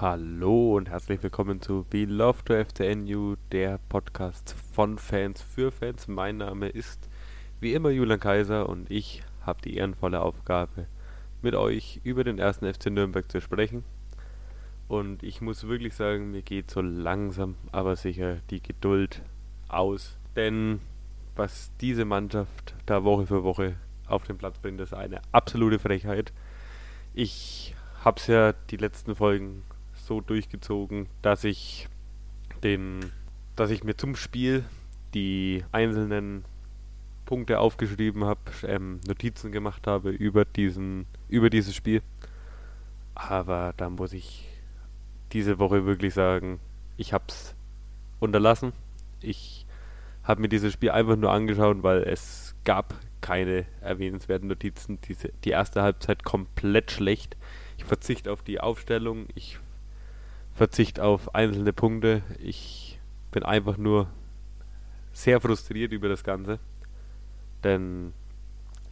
Hallo 0.00 0.78
und 0.78 0.88
herzlich 0.88 1.22
willkommen 1.22 1.60
zu 1.60 1.84
Be 1.84 2.06
Love 2.06 2.42
to 2.46 2.54
FCNU, 2.54 3.36
der 3.52 3.78
Podcast 3.90 4.56
von 4.72 4.96
Fans 4.96 5.42
für 5.42 5.70
Fans. 5.70 6.08
Mein 6.08 6.38
Name 6.38 6.70
ist 6.70 7.10
wie 7.60 7.74
immer 7.74 7.90
Julian 7.90 8.18
Kaiser 8.18 8.66
und 8.66 8.90
ich 8.90 9.22
habe 9.42 9.60
die 9.60 9.76
ehrenvolle 9.76 10.22
Aufgabe, 10.22 10.86
mit 11.42 11.54
euch 11.54 12.00
über 12.02 12.24
den 12.24 12.38
ersten 12.38 12.64
FC 12.64 12.86
Nürnberg 12.86 13.30
zu 13.30 13.42
sprechen. 13.42 13.84
Und 14.88 15.22
ich 15.22 15.42
muss 15.42 15.68
wirklich 15.68 15.92
sagen, 15.92 16.30
mir 16.30 16.40
geht 16.40 16.70
so 16.70 16.80
langsam, 16.80 17.56
aber 17.70 17.94
sicher 17.94 18.38
die 18.48 18.62
Geduld 18.62 19.20
aus. 19.68 20.16
Denn 20.34 20.80
was 21.36 21.72
diese 21.78 22.06
Mannschaft 22.06 22.74
da 22.86 23.04
Woche 23.04 23.26
für 23.26 23.44
Woche 23.44 23.76
auf 24.06 24.22
den 24.22 24.38
Platz 24.38 24.58
bringt, 24.60 24.80
ist 24.80 24.94
eine 24.94 25.20
absolute 25.32 25.78
Frechheit. 25.78 26.32
Ich 27.12 27.76
habe 28.02 28.18
es 28.18 28.28
ja 28.28 28.54
die 28.70 28.78
letzten 28.78 29.14
Folgen 29.14 29.62
so 30.10 30.20
durchgezogen, 30.20 31.06
dass 31.22 31.44
ich 31.44 31.88
den, 32.64 33.12
dass 33.54 33.70
ich 33.70 33.84
mir 33.84 33.96
zum 33.96 34.16
Spiel 34.16 34.64
die 35.14 35.64
einzelnen 35.70 36.44
Punkte 37.26 37.60
aufgeschrieben 37.60 38.24
habe, 38.24 38.40
ähm, 38.64 38.98
Notizen 39.06 39.52
gemacht 39.52 39.86
habe 39.86 40.10
über 40.10 40.44
diesen, 40.44 41.06
über 41.28 41.48
dieses 41.48 41.76
Spiel. 41.76 42.02
Aber 43.14 43.72
da 43.76 43.88
muss 43.88 44.12
ich 44.12 44.48
diese 45.30 45.60
Woche 45.60 45.86
wirklich 45.86 46.12
sagen, 46.12 46.58
ich 46.96 47.12
habe 47.12 47.26
es 47.28 47.54
unterlassen. 48.18 48.72
Ich 49.20 49.64
habe 50.24 50.40
mir 50.40 50.48
dieses 50.48 50.72
Spiel 50.72 50.90
einfach 50.90 51.14
nur 51.14 51.30
angeschaut, 51.30 51.84
weil 51.84 52.02
es 52.02 52.56
gab 52.64 52.96
keine 53.20 53.64
erwähnenswerten 53.80 54.48
Notizen. 54.48 54.98
Diese, 55.02 55.28
die 55.44 55.50
erste 55.50 55.82
Halbzeit 55.82 56.24
komplett 56.24 56.90
schlecht. 56.90 57.36
Ich 57.78 57.84
verzichte 57.84 58.32
auf 58.32 58.42
die 58.42 58.58
Aufstellung. 58.58 59.28
Ich 59.36 59.60
Verzicht 60.60 61.00
auf 61.00 61.34
einzelne 61.34 61.72
Punkte. 61.72 62.20
Ich 62.38 63.00
bin 63.30 63.44
einfach 63.44 63.78
nur 63.78 64.10
sehr 65.10 65.40
frustriert 65.40 65.90
über 65.90 66.10
das 66.10 66.22
Ganze. 66.22 66.58
Denn 67.64 68.12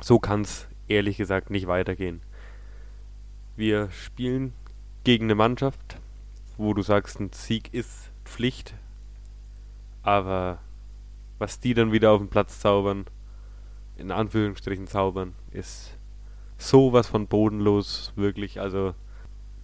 so 0.01 0.19
kann 0.19 0.41
es 0.41 0.67
ehrlich 0.87 1.19
gesagt 1.19 1.51
nicht 1.51 1.67
weitergehen. 1.67 2.23
Wir 3.55 3.91
spielen 3.91 4.55
gegen 5.05 5.27
eine 5.27 5.35
Mannschaft, 5.35 5.99
wo 6.57 6.73
du 6.73 6.81
sagst, 6.81 7.21
ein 7.21 7.35
Sieg 7.35 7.75
ist 7.75 8.13
Pflicht. 8.25 8.73
Aber 10.03 10.61
was 11.37 11.61
die 11.61 11.75
dann 11.75 11.93
wieder 11.93 12.13
auf 12.13 12.21
den 12.21 12.31
Platz 12.31 12.61
zaubern, 12.61 13.05
in 13.99 14.11
Anführungsstrichen 14.11 14.87
zaubern, 14.87 15.35
ist 15.51 15.99
sowas 16.57 17.09
von 17.09 17.27
bodenlos, 17.27 18.15
wirklich. 18.17 18.59
Also 18.59 18.95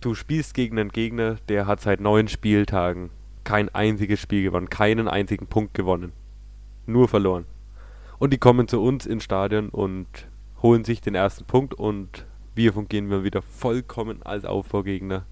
Du 0.05 0.15
spielst 0.15 0.53
gegen 0.53 0.79
einen 0.79 0.91
Gegner, 0.91 1.37
der 1.49 1.67
hat 1.67 1.81
seit 1.81 1.99
neun 1.99 2.29
Spieltagen 2.29 3.09
kein 3.43 3.75
einziges 3.75 4.21
Spiel 4.21 4.43
gewonnen, 4.43 4.69
keinen 4.69 5.09
einzigen 5.09 5.47
Punkt 5.47 5.73
gewonnen. 5.73 6.13
Nur 6.85 7.09
verloren. 7.09 7.47
Und 8.19 8.31
die 8.35 8.39
kommen 8.39 8.69
zu 8.69 8.83
uns 8.83 9.07
ins 9.07 9.25
Stadion 9.25 9.71
und 9.71 10.07
holen 10.61 10.85
sich 10.85 11.01
den 11.01 11.15
ersten 11.15 11.47
Punkt 11.47 11.73
und 11.73 12.27
wir 12.55 12.75
fungieren 12.75 13.25
wieder 13.25 13.41
vollkommen 13.41 14.23
als 14.23 14.45
Aufbaugegner. 14.45 15.25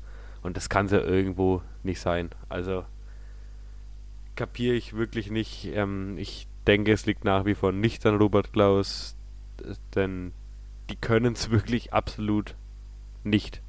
Und 0.42 0.56
das 0.56 0.70
kann 0.70 0.86
es 0.86 0.92
ja 0.92 1.02
irgendwo 1.02 1.60
nicht 1.82 2.00
sein. 2.00 2.30
Also 2.48 2.86
kapiere 4.36 4.74
ich 4.74 4.94
wirklich 4.94 5.30
nicht. 5.30 5.68
Ähm, 5.74 6.16
ich 6.16 6.48
denke, 6.66 6.92
es 6.92 7.04
liegt 7.04 7.24
nach 7.24 7.44
wie 7.44 7.54
vor 7.54 7.72
nicht 7.72 8.06
an 8.06 8.16
Robert 8.16 8.54
Klaus, 8.54 9.16
denn 9.94 10.32
die 10.88 10.96
können 10.96 11.34
es 11.34 11.50
wirklich 11.50 11.92
absolut 11.92 12.54
nicht. 13.22 13.61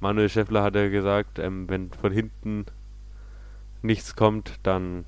Manuel 0.00 0.30
Schäffler 0.30 0.62
hat 0.62 0.74
ja 0.74 0.88
gesagt, 0.88 1.38
ähm, 1.38 1.68
wenn 1.68 1.90
von 1.92 2.12
hinten 2.12 2.66
nichts 3.82 4.16
kommt, 4.16 4.58
dann 4.62 5.04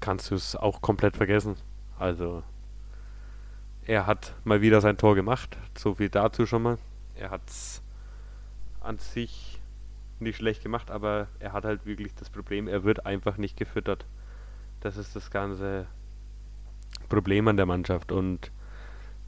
kannst 0.00 0.30
du 0.30 0.34
es 0.34 0.56
auch 0.56 0.80
komplett 0.80 1.16
vergessen. 1.16 1.56
Also 1.98 2.42
er 3.84 4.06
hat 4.06 4.34
mal 4.44 4.62
wieder 4.62 4.80
sein 4.80 4.96
Tor 4.96 5.14
gemacht, 5.14 5.56
so 5.76 5.94
viel 5.94 6.08
dazu 6.08 6.46
schon 6.46 6.62
mal. 6.62 6.78
Er 7.14 7.30
hat 7.30 7.42
es 7.46 7.82
an 8.80 8.98
sich 8.98 9.60
nicht 10.20 10.36
schlecht 10.36 10.62
gemacht, 10.62 10.90
aber 10.90 11.28
er 11.38 11.52
hat 11.52 11.64
halt 11.64 11.84
wirklich 11.84 12.14
das 12.14 12.30
Problem, 12.30 12.68
er 12.68 12.84
wird 12.84 13.06
einfach 13.06 13.36
nicht 13.36 13.56
gefüttert. 13.56 14.06
Das 14.80 14.96
ist 14.96 15.14
das 15.14 15.30
ganze 15.30 15.86
Problem 17.08 17.46
an 17.48 17.56
der 17.56 17.66
Mannschaft 17.66 18.10
und 18.10 18.50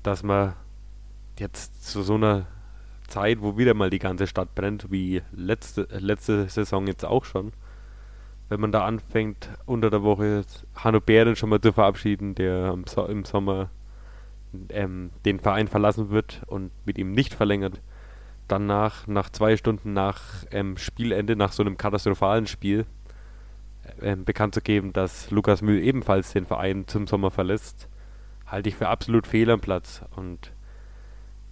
dass 0.03 0.23
man 0.23 0.55
jetzt 1.39 1.85
zu 1.85 2.03
so 2.03 2.15
einer 2.15 2.47
Zeit, 3.09 3.41
wo 3.41 3.57
wieder 3.57 3.75
mal 3.75 3.91
die 3.91 3.99
ganze 3.99 4.27
Stadt 4.27 4.55
brennt, 4.55 4.91
wie 4.91 5.23
letzte, 5.33 5.89
letzte 5.91 6.49
Saison 6.49 6.87
jetzt 6.87 7.05
auch 7.05 7.25
schon. 7.25 7.53
Wenn 8.49 8.61
man 8.61 8.73
da 8.73 8.85
anfängt, 8.85 9.49
unter 9.67 9.91
der 9.91 10.03
Woche 10.03 10.45
Hanno 10.75 11.01
Bären 11.01 11.37
schon 11.37 11.49
mal 11.49 11.61
zu 11.61 11.73
verabschieden, 11.73 12.35
der 12.35 12.77
im 13.09 13.25
Sommer 13.25 13.71
ähm, 14.71 15.11
den 15.25 15.41
Verein 15.41 15.69
verlassen 15.69 16.11
wird 16.11 16.43
und 16.47 16.71
mit 16.85 16.99
ihm 16.99 17.13
nicht 17.13 17.35
verlängert. 17.35 17.81
Danach, 18.49 19.07
nach 19.07 19.31
zwei 19.31 19.57
Stunden 19.57 19.95
nach 19.95 20.45
ähm, 20.51 20.77
Spielende, 20.77 21.37
nach 21.37 21.53
so 21.53 21.63
einem 21.63 21.79
katastrophalen 21.79 22.47
Spiel, 22.47 22.85
ähm, 24.03 24.25
bekannt 24.25 24.55
zu 24.55 24.61
geben, 24.61 24.93
dass 24.93 25.31
Lukas 25.31 25.63
Mühl 25.63 25.83
ebenfalls 25.83 26.33
den 26.33 26.47
Verein 26.47 26.87
zum 26.87 27.07
Sommer 27.07 27.31
verlässt, 27.31 27.89
halte 28.47 28.69
ich 28.69 28.77
für 28.77 28.89
absolut 28.89 29.27
fehl 29.27 29.51
am 29.51 29.61
Platz. 29.61 30.03
Und 30.17 30.53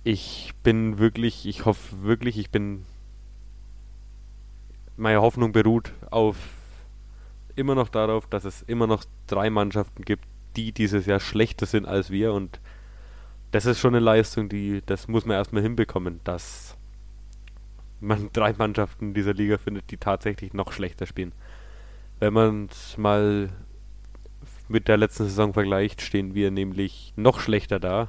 ich 0.05 0.53
bin 0.63 0.99
wirklich, 0.99 1.47
ich 1.47 1.65
hoffe 1.65 2.03
wirklich, 2.03 2.39
ich 2.39 2.51
bin. 2.51 2.85
Meine 4.97 5.23
Hoffnung 5.23 5.53
beruht 5.53 5.93
auf 6.11 6.37
immer 7.57 7.75
noch 7.75 7.89
darauf, 7.89 8.27
dass 8.27 8.45
es 8.45 8.63
immer 8.63 8.87
noch 8.87 9.05
drei 9.27 9.51
Mannschaften 9.51 10.05
gibt, 10.05 10.25
die 10.57 10.73
dieses 10.73 11.07
Jahr 11.07 11.21
schlechter 11.21 11.67
sind 11.67 11.87
als 11.87 12.11
wir 12.11 12.33
und 12.33 12.61
das 13.51 13.67
ist 13.67 13.81
schon 13.81 13.95
eine 13.95 14.05
Leistung, 14.05 14.49
die, 14.49 14.83
das 14.85 15.09
muss 15.09 15.27
man 15.27 15.37
erstmal 15.37 15.63
hinbekommen, 15.63 16.21
dass 16.25 16.77
man 18.01 18.31
drei 18.33 18.55
Mannschaften 18.55 19.09
in 19.09 19.15
dieser 19.15 19.34
Liga 19.34 19.59
findet, 19.59 19.91
die 19.91 19.99
tatsächlich 19.99 20.55
noch 20.55 20.73
schlechter 20.73 21.07
spielen. 21.07 21.33
Wenn 22.19 22.33
man 22.33 22.69
es 22.71 22.97
mal 22.97 23.51
mit 24.69 24.89
der 24.89 24.97
letzten 24.97 25.25
Saison 25.25 25.53
vergleicht, 25.53 26.01
stehen 26.01 26.34
wir 26.34 26.51
nämlich 26.51 27.13
noch 27.17 27.41
schlechter 27.41 27.79
da 27.79 28.09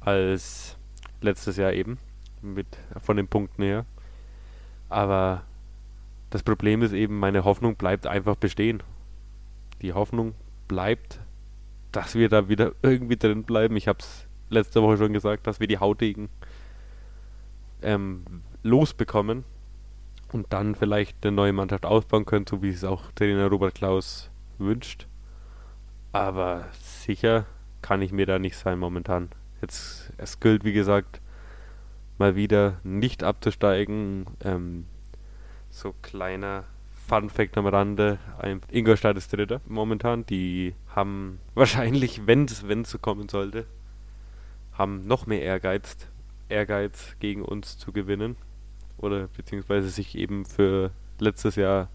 als 0.00 0.73
letztes 1.24 1.56
Jahr 1.56 1.72
eben, 1.72 1.98
mit, 2.42 2.66
von 3.00 3.16
den 3.16 3.26
Punkten 3.26 3.62
her. 3.62 3.84
Aber 4.88 5.42
das 6.30 6.42
Problem 6.42 6.82
ist 6.82 6.92
eben, 6.92 7.18
meine 7.18 7.44
Hoffnung 7.44 7.76
bleibt 7.76 8.06
einfach 8.06 8.36
bestehen. 8.36 8.82
Die 9.82 9.92
Hoffnung 9.92 10.34
bleibt, 10.68 11.20
dass 11.92 12.14
wir 12.14 12.28
da 12.28 12.48
wieder 12.48 12.72
irgendwie 12.82 13.16
drin 13.16 13.44
bleiben. 13.44 13.76
Ich 13.76 13.88
habe 13.88 13.98
es 14.00 14.26
letzte 14.50 14.82
Woche 14.82 14.98
schon 14.98 15.12
gesagt, 15.12 15.46
dass 15.46 15.60
wir 15.60 15.66
die 15.66 15.78
Hautigen 15.78 16.28
ähm, 17.82 18.24
losbekommen 18.62 19.44
und 20.32 20.52
dann 20.52 20.74
vielleicht 20.74 21.24
eine 21.24 21.34
neue 21.34 21.52
Mannschaft 21.52 21.86
ausbauen 21.86 22.24
können, 22.24 22.46
so 22.48 22.62
wie 22.62 22.70
es 22.70 22.84
auch 22.84 23.10
Trainer 23.12 23.48
Robert 23.48 23.74
Klaus 23.74 24.30
wünscht. 24.58 25.06
Aber 26.12 26.66
sicher 26.80 27.46
kann 27.82 28.02
ich 28.02 28.12
mir 28.12 28.26
da 28.26 28.38
nicht 28.38 28.56
sein 28.56 28.78
momentan. 28.78 29.30
Jetzt, 29.64 30.12
es 30.18 30.40
gilt, 30.40 30.62
wie 30.62 30.74
gesagt, 30.74 31.22
mal 32.18 32.36
wieder 32.36 32.80
nicht 32.82 33.24
abzusteigen. 33.24 34.26
Ähm, 34.42 34.84
so 35.70 35.94
kleiner 36.02 36.64
Fun 37.08 37.30
Fact 37.30 37.56
am 37.56 37.66
Rande: 37.66 38.18
Ingolstadt 38.70 39.16
ist 39.16 39.32
Dritter 39.32 39.62
momentan. 39.66 40.26
Die 40.26 40.74
haben 40.94 41.40
wahrscheinlich, 41.54 42.26
wenn 42.26 42.44
es 42.44 42.90
so 42.90 42.98
kommen 42.98 43.30
sollte, 43.30 43.64
haben 44.74 45.06
noch 45.06 45.24
mehr 45.24 45.40
Ehrgeiz, 45.40 45.96
Ehrgeiz 46.50 47.16
gegen 47.18 47.40
uns 47.40 47.78
zu 47.78 47.90
gewinnen. 47.90 48.36
Oder 48.98 49.28
beziehungsweise 49.28 49.88
sich 49.88 50.14
eben 50.14 50.44
für 50.44 50.90
letztes 51.18 51.56
Jahr 51.56 51.88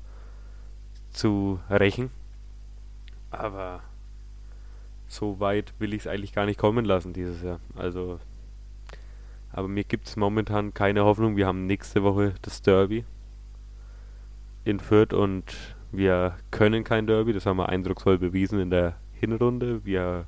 zu 1.11 1.59
rächen. 1.69 2.09
Aber 3.29 3.83
so 5.09 5.39
weit 5.39 5.73
will 5.79 5.94
ich 5.94 6.01
es 6.01 6.07
eigentlich 6.07 6.33
gar 6.33 6.45
nicht 6.45 6.59
kommen 6.59 6.85
lassen 6.85 7.13
dieses 7.13 7.44
Jahr. 7.44 7.59
Also, 7.75 8.19
aber 9.51 9.67
mir 9.67 9.83
gibt 9.83 10.07
es 10.07 10.15
momentan 10.15 10.73
keine 10.73 11.03
Hoffnung. 11.03 11.35
Wir 11.35 11.47
haben 11.47 11.65
nächste 11.65 12.03
Woche 12.03 12.35
das 12.44 12.61
Derby 12.61 13.03
in 14.63 14.79
Fürth 14.79 15.13
und 15.13 15.75
wir 15.91 16.38
können 16.51 16.83
kein 16.83 17.07
Derby. 17.07 17.33
Das 17.33 17.45
haben 17.47 17.57
wir 17.57 17.69
eindrucksvoll 17.69 18.19
bewiesen 18.19 18.59
in 18.59 18.69
der 18.69 18.95
Hinrunde. 19.13 19.83
Wir 19.83 20.25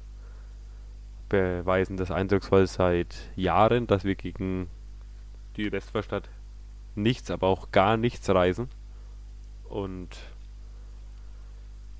beweisen 1.30 1.96
das 1.96 2.10
eindrucksvoll 2.10 2.66
seit 2.66 3.16
Jahren, 3.36 3.86
dass 3.88 4.04
wir 4.04 4.16
gegen 4.16 4.68
die 5.58 5.72
Westfahrstadt 5.72 6.30
nichts, 6.96 7.30
aber 7.30 7.48
auch 7.48 7.72
gar 7.72 7.98
nichts 7.98 8.28
reisen. 8.30 8.68
Und 9.70 10.18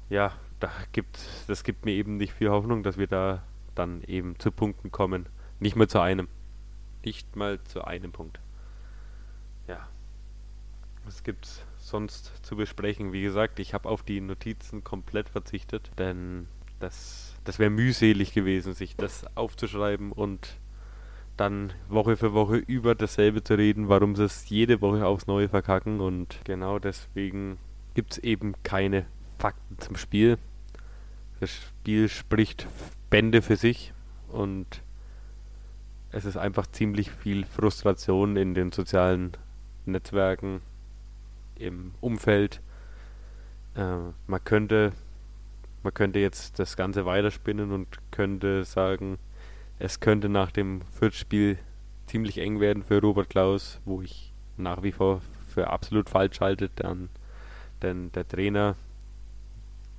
ja, 0.10 0.34
da 0.62 0.72
gibt, 0.92 1.20
das 1.48 1.64
gibt 1.64 1.86
mir 1.86 1.92
eben 1.92 2.18
nicht 2.18 2.34
viel 2.34 2.50
Hoffnung, 2.50 2.84
dass 2.84 2.98
wir 2.98 3.08
da 3.08 3.44
dann 3.76 4.04
eben 4.04 4.38
zu 4.40 4.52
Punkten 4.52 4.92
kommen. 4.92 5.28
Nicht 5.60 5.76
mal 5.76 5.88
zu 5.88 6.00
einem. 6.00 6.28
Nicht 7.04 7.36
mal 7.36 7.62
zu 7.64 7.84
einem 7.84 8.12
Punkt. 8.12 8.40
Ja. 9.68 9.88
Was 11.04 11.24
gibt's 11.24 11.64
sonst 11.78 12.46
zu 12.46 12.56
besprechen? 12.56 13.12
Wie 13.12 13.24
gesagt, 13.24 13.60
ich 13.60 13.74
habe 13.74 13.90
auf 13.90 14.04
die 14.04 14.22
Notizen 14.22 14.84
komplett 14.84 15.30
verzichtet, 15.30 15.92
denn 15.98 16.48
das, 16.80 17.36
das 17.44 17.60
wäre 17.60 17.70
mühselig 17.70 18.34
gewesen, 18.34 18.74
sich 18.74 18.96
das 18.96 19.26
aufzuschreiben 19.36 20.12
und 20.12 20.58
dann 21.38 21.74
Woche 21.90 22.18
für 22.18 22.34
Woche 22.34 22.58
über 22.58 22.94
dasselbe 22.94 23.44
zu 23.44 23.56
reden, 23.56 23.90
warum 23.90 24.16
sie 24.16 24.26
es 24.26 24.50
jede 24.50 24.82
Woche 24.82 25.06
aufs 25.06 25.28
Neue 25.28 25.50
verkacken 25.50 26.02
und 26.02 26.40
genau 26.44 26.78
deswegen 26.78 27.58
gibt 27.94 28.14
es 28.14 28.18
eben 28.20 28.54
keine 28.64 29.06
Fakten 29.40 29.80
zum 29.80 29.96
Spiel. 29.96 30.38
Das 31.42 31.50
Spiel 31.50 32.08
spricht 32.08 32.68
Bände 33.10 33.42
für 33.42 33.58
sich 33.58 33.94
und 34.30 34.84
es 36.12 36.24
ist 36.24 36.38
einfach 36.38 36.68
ziemlich 36.68 37.12
viel 37.12 37.46
Frustration 37.46 38.38
in 38.38 38.54
den 38.54 38.72
sozialen 38.72 39.32
Netzwerken, 39.86 40.62
im 41.56 41.94
Umfeld. 42.00 42.62
Äh, 43.76 43.98
man 44.28 44.44
könnte 44.44 44.94
man 45.84 45.94
könnte 45.94 46.20
jetzt 46.20 46.60
das 46.60 46.78
Ganze 46.78 47.06
weiterspinnen 47.06 47.72
und 47.72 47.88
könnte 48.12 48.64
sagen, 48.64 49.18
es 49.80 50.00
könnte 50.00 50.30
nach 50.30 50.52
dem 50.52 50.84
Viertspiel 50.92 51.58
ziemlich 52.06 52.38
eng 52.38 52.60
werden 52.60 52.84
für 52.84 53.02
Robert 53.02 53.30
Klaus, 53.30 53.82
wo 53.84 54.02
ich 54.02 54.32
nach 54.58 54.84
wie 54.84 54.92
vor 54.92 55.22
für 55.48 55.72
absolut 55.72 56.10
falsch 56.10 56.40
halte, 56.40 56.70
dann, 56.76 57.10
denn 57.82 58.12
der 58.12 58.28
Trainer, 58.28 58.76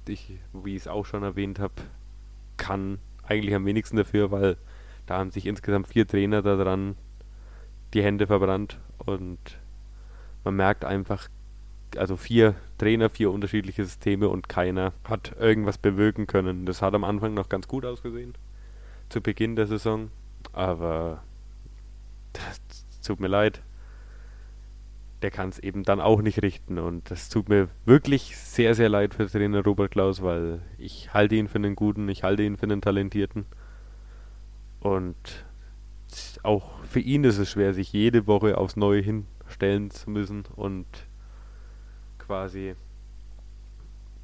ich, 0.08 0.38
wie 0.52 0.76
ich 0.76 0.82
es 0.82 0.88
auch 0.88 1.06
schon 1.06 1.22
erwähnt 1.22 1.58
habe, 1.58 1.74
kann 2.56 2.98
eigentlich 3.22 3.54
am 3.54 3.64
wenigsten 3.64 3.96
dafür, 3.96 4.30
weil 4.30 4.56
da 5.06 5.18
haben 5.18 5.30
sich 5.30 5.46
insgesamt 5.46 5.88
vier 5.88 6.06
Trainer 6.06 6.42
daran 6.42 6.96
die 7.94 8.02
Hände 8.02 8.26
verbrannt 8.26 8.78
und 8.98 9.38
man 10.44 10.56
merkt 10.56 10.84
einfach, 10.84 11.28
also 11.96 12.16
vier 12.16 12.54
Trainer, 12.78 13.10
vier 13.10 13.30
unterschiedliche 13.30 13.84
Systeme 13.84 14.28
und 14.28 14.48
keiner 14.48 14.92
hat 15.04 15.36
irgendwas 15.38 15.78
bewirken 15.78 16.26
können. 16.26 16.66
Das 16.66 16.82
hat 16.82 16.94
am 16.94 17.04
Anfang 17.04 17.34
noch 17.34 17.48
ganz 17.48 17.68
gut 17.68 17.84
ausgesehen, 17.84 18.34
zu 19.08 19.20
Beginn 19.20 19.56
der 19.56 19.66
Saison, 19.66 20.10
aber 20.52 21.22
das 22.32 22.60
tut 23.04 23.20
mir 23.20 23.28
leid. 23.28 23.62
Der 25.22 25.30
kann 25.30 25.50
es 25.50 25.58
eben 25.58 25.84
dann 25.84 26.00
auch 26.00 26.20
nicht 26.20 26.42
richten 26.42 26.78
und 26.78 27.10
das 27.10 27.28
tut 27.28 27.48
mir 27.48 27.68
wirklich 27.84 28.36
sehr, 28.36 28.74
sehr 28.74 28.88
leid 28.88 29.14
für 29.14 29.26
Trainer 29.28 29.62
Robert 29.62 29.92
Klaus, 29.92 30.22
weil 30.22 30.62
ich 30.78 31.14
halte 31.14 31.36
ihn 31.36 31.48
für 31.48 31.58
einen 31.58 31.76
guten, 31.76 32.08
ich 32.08 32.24
halte 32.24 32.42
ihn 32.42 32.56
für 32.56 32.64
einen 32.64 32.80
talentierten 32.80 33.46
und 34.80 35.46
auch 36.42 36.82
für 36.84 37.00
ihn 37.00 37.24
ist 37.24 37.38
es 37.38 37.50
schwer, 37.50 37.72
sich 37.72 37.92
jede 37.92 38.26
Woche 38.26 38.58
aufs 38.58 38.76
Neue 38.76 39.00
hinstellen 39.00 39.90
zu 39.90 40.10
müssen 40.10 40.44
und 40.56 40.86
quasi 42.18 42.74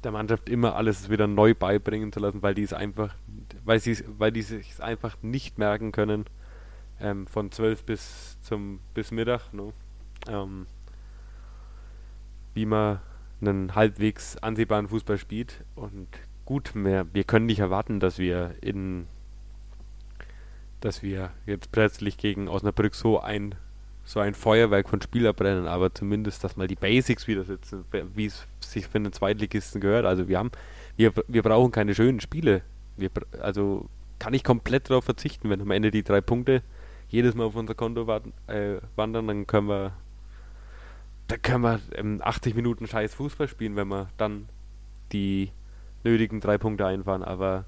der 0.03 0.11
Mannschaft 0.11 0.49
immer 0.49 0.75
alles 0.75 1.09
wieder 1.09 1.27
neu 1.27 1.53
beibringen 1.53 2.11
zu 2.11 2.19
lassen, 2.19 2.41
weil 2.41 2.53
die 2.53 2.63
es 2.63 2.73
einfach, 2.73 3.15
weil 3.63 3.79
sie 3.79 3.97
weil 4.17 4.31
die 4.31 4.41
sich 4.41 4.81
einfach 4.81 5.17
nicht 5.21 5.57
merken 5.57 5.91
können 5.91 6.25
ähm, 6.99 7.27
von 7.27 7.51
12 7.51 7.83
bis 7.85 8.37
zum 8.41 8.79
bis 8.93 9.11
Mittag, 9.11 9.53
no? 9.53 9.73
ähm, 10.27 10.67
wie 12.53 12.65
man 12.65 12.99
einen 13.41 13.75
halbwegs 13.75 14.37
ansehbaren 14.37 14.87
Fußball 14.89 15.17
spielt 15.17 15.63
und 15.75 16.07
gut, 16.45 16.73
mehr, 16.75 17.05
wir 17.13 17.23
können 17.23 17.45
nicht 17.45 17.59
erwarten, 17.59 17.99
dass 17.99 18.17
wir 18.17 18.55
in 18.61 19.07
dass 20.81 21.03
wir 21.03 21.31
jetzt 21.45 21.71
plötzlich 21.71 22.17
gegen 22.17 22.47
Osnabrück 22.47 22.95
so 22.95 23.19
ein 23.19 23.55
so 24.09 24.19
ein 24.19 24.33
Feuerwerk 24.33 24.89
von 24.89 25.01
Spieler 25.01 25.33
brennen, 25.33 25.67
aber 25.67 25.93
zumindest, 25.93 26.43
dass 26.43 26.57
mal 26.57 26.67
die 26.67 26.75
Basics 26.75 27.27
wieder 27.27 27.43
sitzen, 27.43 27.85
wie 28.15 28.25
es 28.25 28.47
sich 28.59 28.87
für 28.87 28.97
einen 28.97 29.13
Zweitligisten 29.13 29.81
gehört. 29.81 30.05
Also 30.05 30.27
wir 30.27 30.39
haben, 30.39 30.49
wir, 30.97 31.13
wir 31.27 31.43
brauchen 31.43 31.71
keine 31.71 31.93
schönen 31.93 32.19
Spiele. 32.19 32.63
Wir, 32.97 33.11
also 33.39 33.87
kann 34.17 34.33
ich 34.33 34.43
komplett 34.43 34.89
darauf 34.89 35.05
verzichten, 35.05 35.51
wenn 35.51 35.61
am 35.61 35.69
Ende 35.69 35.91
die 35.91 36.01
drei 36.01 36.21
Punkte 36.21 36.63
jedes 37.09 37.35
Mal 37.35 37.43
auf 37.43 37.55
unser 37.55 37.75
Konto 37.75 38.01
äh, 38.47 38.77
wandern, 38.95 39.27
dann 39.27 39.45
können 39.45 39.67
wir, 39.67 39.93
dann 41.29 41.41
können 41.41 41.63
wir 41.63 41.79
ähm, 41.93 42.21
80 42.23 42.55
Minuten 42.55 42.87
scheiß 42.87 43.13
Fußball 43.13 43.47
spielen, 43.47 43.75
wenn 43.75 43.87
wir 43.87 44.09
dann 44.17 44.49
die 45.11 45.51
nötigen 46.03 46.41
drei 46.41 46.57
Punkte 46.57 46.85
einfahren. 46.85 47.23
Aber 47.23 47.65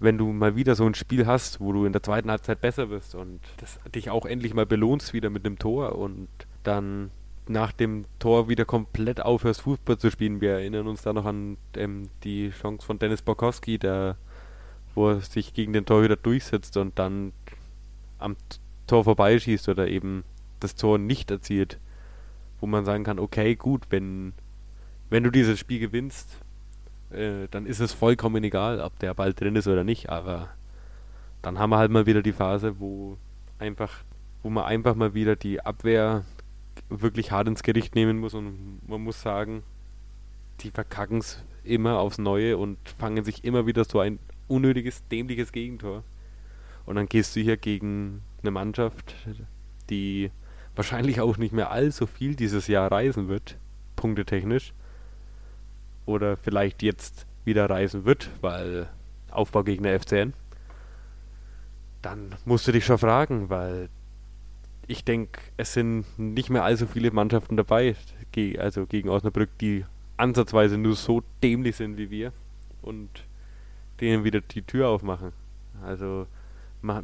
wenn 0.00 0.18
du 0.18 0.32
mal 0.32 0.56
wieder 0.56 0.74
so 0.74 0.84
ein 0.86 0.94
Spiel 0.94 1.26
hast, 1.26 1.60
wo 1.60 1.72
du 1.72 1.86
in 1.86 1.92
der 1.92 2.02
zweiten 2.02 2.30
Halbzeit 2.30 2.60
besser 2.60 2.86
bist 2.86 3.14
und 3.14 3.40
dich 3.94 4.10
auch 4.10 4.26
endlich 4.26 4.54
mal 4.54 4.66
belohnst 4.66 5.14
wieder 5.14 5.30
mit 5.30 5.46
einem 5.46 5.58
Tor 5.58 5.96
und 5.96 6.28
dann 6.64 7.12
nach 7.48 7.70
dem 7.70 8.06
Tor 8.18 8.48
wieder 8.48 8.64
komplett 8.64 9.20
aufhörst, 9.20 9.62
Fußball 9.62 9.98
zu 9.98 10.10
spielen. 10.10 10.40
Wir 10.40 10.54
erinnern 10.54 10.88
uns 10.88 11.02
da 11.02 11.12
noch 11.12 11.26
an 11.26 11.56
ähm, 11.76 12.10
die 12.24 12.50
Chance 12.50 12.84
von 12.84 12.98
Dennis 12.98 13.22
Borkowski, 13.22 13.78
der, 13.78 14.16
wo 14.96 15.10
er 15.10 15.20
sich 15.20 15.54
gegen 15.54 15.72
den 15.72 15.86
Torhüter 15.86 16.16
durchsetzt 16.16 16.76
und 16.76 16.98
dann 16.98 17.32
am 18.18 18.36
Tor 18.88 19.04
vorbeischießt 19.04 19.68
oder 19.68 19.86
eben 19.86 20.24
das 20.58 20.74
Tor 20.74 20.98
nicht 20.98 21.30
erzielt. 21.30 21.78
Wo 22.60 22.66
man 22.66 22.84
sagen 22.84 23.04
kann, 23.04 23.18
okay, 23.18 23.54
gut, 23.54 23.82
wenn, 23.90 24.32
wenn 25.10 25.22
du 25.22 25.30
dieses 25.30 25.58
Spiel 25.58 25.78
gewinnst, 25.78 26.38
äh, 27.10 27.48
dann 27.50 27.66
ist 27.66 27.80
es 27.80 27.92
vollkommen 27.92 28.42
egal, 28.44 28.80
ob 28.80 28.98
der 28.98 29.14
Ball 29.14 29.34
drin 29.34 29.56
ist 29.56 29.68
oder 29.68 29.84
nicht, 29.84 30.08
aber 30.08 30.48
dann 31.42 31.58
haben 31.58 31.70
wir 31.70 31.78
halt 31.78 31.90
mal 31.90 32.06
wieder 32.06 32.22
die 32.22 32.32
Phase, 32.32 32.80
wo 32.80 33.18
einfach, 33.58 33.92
wo 34.42 34.50
man 34.50 34.64
einfach 34.64 34.94
mal 34.94 35.14
wieder 35.14 35.36
die 35.36 35.60
Abwehr 35.60 36.24
wirklich 36.88 37.30
hart 37.30 37.48
ins 37.48 37.62
Gericht 37.62 37.94
nehmen 37.94 38.18
muss 38.18 38.34
und 38.34 38.80
man 38.88 39.00
muss 39.00 39.20
sagen, 39.22 39.62
die 40.60 40.70
verkacken 40.70 41.18
es 41.18 41.42
immer 41.64 41.98
aufs 41.98 42.18
Neue 42.18 42.56
und 42.56 42.78
fangen 42.98 43.24
sich 43.24 43.44
immer 43.44 43.66
wieder 43.66 43.84
so 43.84 44.00
ein 44.00 44.18
unnötiges, 44.48 45.06
dämliches 45.08 45.52
Gegentor. 45.52 46.04
Und 46.84 46.96
dann 46.96 47.06
gehst 47.06 47.34
du 47.34 47.40
hier 47.40 47.56
gegen 47.56 48.22
eine 48.42 48.52
Mannschaft, 48.52 49.14
die 49.90 50.30
wahrscheinlich 50.76 51.20
auch 51.20 51.38
nicht 51.38 51.52
mehr 51.52 51.70
allzu 51.70 52.06
viel 52.06 52.36
dieses 52.36 52.68
Jahr 52.68 52.92
reisen 52.92 53.28
wird, 53.28 53.56
punktetechnisch 53.96 54.72
oder 56.04 56.36
vielleicht 56.36 56.82
jetzt 56.82 57.26
wieder 57.44 57.68
reisen 57.68 58.04
wird, 58.04 58.30
weil 58.40 58.88
Aufbaugegner 59.30 59.98
FCN, 59.98 60.34
dann 62.02 62.34
musst 62.44 62.68
du 62.68 62.72
dich 62.72 62.84
schon 62.84 62.98
fragen, 62.98 63.50
weil 63.50 63.88
ich 64.86 65.04
denke, 65.04 65.40
es 65.56 65.72
sind 65.72 66.04
nicht 66.18 66.50
mehr 66.50 66.64
allzu 66.64 66.86
viele 66.86 67.10
Mannschaften 67.10 67.56
dabei, 67.56 67.96
also 68.58 68.86
gegen 68.86 69.08
Osnabrück, 69.08 69.48
die 69.58 69.84
ansatzweise 70.16 70.78
nur 70.78 70.94
so 70.94 71.22
dämlich 71.42 71.76
sind 71.76 71.96
wie 71.96 72.10
wir 72.10 72.32
und 72.82 73.08
denen 74.00 74.24
wieder 74.24 74.40
die 74.40 74.62
Tür 74.62 74.88
aufmachen. 74.88 75.32
Also 75.82 76.26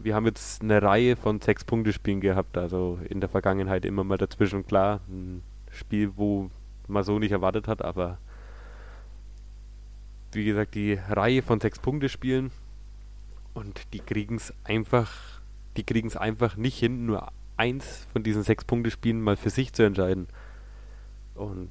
wir 0.03 0.15
haben 0.15 0.27
jetzt 0.27 0.63
eine 0.63 0.83
Reihe 0.83 1.17
von 1.17 1.41
sechs 1.41 1.65
Punkte 1.65 1.93
Spielen 1.93 2.21
gehabt, 2.21 2.57
also 2.57 2.99
in 3.09 3.21
der 3.21 3.29
Vergangenheit 3.29 3.85
immer 3.85 4.05
mal 4.05 4.19
dazwischen 4.19 4.67
klar 4.67 5.01
ein 5.09 5.43
Spiel, 5.71 6.13
wo 6.17 6.51
man 6.89 7.05
so 7.05 7.19
nicht 7.19 7.33
erwartet 7.33 7.69
hat, 7.69 7.83
aber 7.83 8.19
wie 10.33 10.45
gesagt, 10.45 10.75
die 10.75 10.99
Reihe 11.09 11.43
von 11.43 11.61
sechs 11.61 11.79
Punkte 11.79 12.09
spielen 12.09 12.51
und 13.55 13.93
die 13.93 14.01
kriegen 14.01 14.37
es 14.37 14.55
einfach, 14.65 15.11
die 15.77 15.85
kriegen 15.85 16.09
es 16.09 16.17
einfach 16.17 16.57
nicht 16.57 16.79
hin, 16.79 17.07
nur 17.07 17.31
eins 17.57 18.07
von 18.13 18.23
diesen 18.23 18.43
sechs 18.43 18.65
Punkte 18.65 18.91
Spielen 18.91 19.21
mal 19.21 19.37
für 19.37 19.51
sich 19.51 19.73
zu 19.73 19.83
entscheiden 19.83 20.29
und 21.35 21.71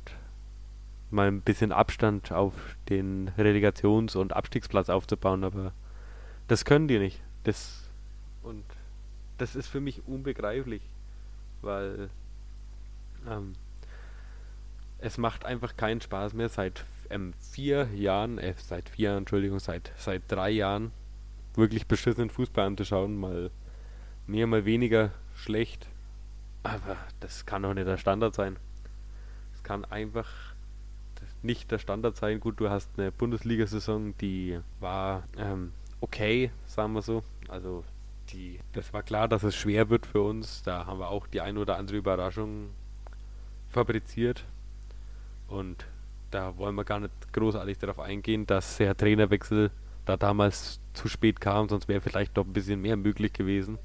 mal 1.10 1.28
ein 1.28 1.42
bisschen 1.42 1.72
Abstand 1.72 2.32
auf 2.32 2.54
den 2.90 3.30
Relegations- 3.38 4.16
und 4.16 4.34
Abstiegsplatz 4.34 4.90
aufzubauen, 4.90 5.44
aber 5.44 5.74
das 6.48 6.66
können 6.66 6.88
die 6.88 7.00
nicht. 7.00 7.22
Das 7.44 7.81
und 8.44 8.64
das 9.38 9.56
ist 9.56 9.68
für 9.68 9.82
mich 9.82 10.08
unbegreiflich, 10.08 10.82
weil 11.62 12.10
ähm, 13.28 13.54
es 15.00 15.18
macht 15.18 15.46
einfach 15.46 15.76
keinen 15.76 16.02
Spaß 16.02 16.34
mehr 16.34 16.50
seit 16.50 16.86
ähm, 17.10 17.34
vier 17.40 17.90
Jahren, 17.94 18.38
äh, 18.38 18.54
seit 18.58 18.90
vier 18.90 19.12
Entschuldigung, 19.12 19.60
seit, 19.60 19.92
seit 19.98 20.24
drei 20.28 20.52
Jahren 20.52 20.92
wirklich 21.56 21.88
beschissenen 21.88 22.30
Fußball 22.30 22.68
anzuschauen, 22.68 23.20
mal 23.20 23.52
mehr, 24.28 24.48
mal 24.48 24.66
weniger 24.66 25.12
schlecht. 25.36 25.88
Aber 26.64 26.98
das 27.20 27.46
kann 27.46 27.64
doch 27.64 27.74
nicht 27.74 27.88
der 27.88 27.98
Standard 27.98 28.36
sein. 28.36 28.58
Es 29.54 29.64
kann 29.64 29.84
einfach 29.86 30.30
nicht 31.42 31.72
der 31.72 31.80
Standard 31.80 32.16
sein. 32.16 32.40
Gut, 32.40 32.60
du 32.60 32.70
hast 32.70 32.90
eine 32.98 33.12
Bundesliga-Saison, 33.12 34.16
die 34.20 34.60
war 34.80 35.24
ähm, 35.38 35.74
okay, 36.00 36.52
sagen 36.68 36.94
wir 36.94 37.02
so. 37.02 37.24
Also 37.48 37.84
die, 38.34 38.60
das 38.74 38.94
war 38.94 39.04
klar, 39.04 39.28
dass 39.28 39.44
es 39.44 39.56
schwer 39.56 39.90
wird 39.90 40.06
für 40.06 40.22
uns. 40.22 40.64
Da 40.64 40.86
haben 40.86 41.00
wir 41.00 41.10
auch 41.10 41.28
die 41.28 41.42
ein 41.42 41.58
oder 41.58 41.78
andere 41.78 41.98
Überraschung 41.98 42.70
fabriziert. 43.70 44.46
Und 45.48 45.86
da 46.32 46.58
wollen 46.58 46.76
wir 46.76 46.86
gar 46.86 47.00
nicht 47.00 47.34
großartig 47.34 47.78
darauf 47.78 48.00
eingehen, 48.00 48.48
dass 48.48 48.78
der 48.78 48.96
Trainerwechsel 48.96 49.72
da 50.06 50.18
damals 50.18 50.80
zu 50.94 51.08
spät 51.08 51.42
kam, 51.42 51.70
sonst 51.70 51.88
wäre 51.88 52.02
vielleicht 52.02 52.36
noch 52.36 52.46
ein 52.46 52.54
bisschen 52.54 52.82
mehr 52.82 52.98
möglich 52.98 53.34
gewesen. 53.34 53.78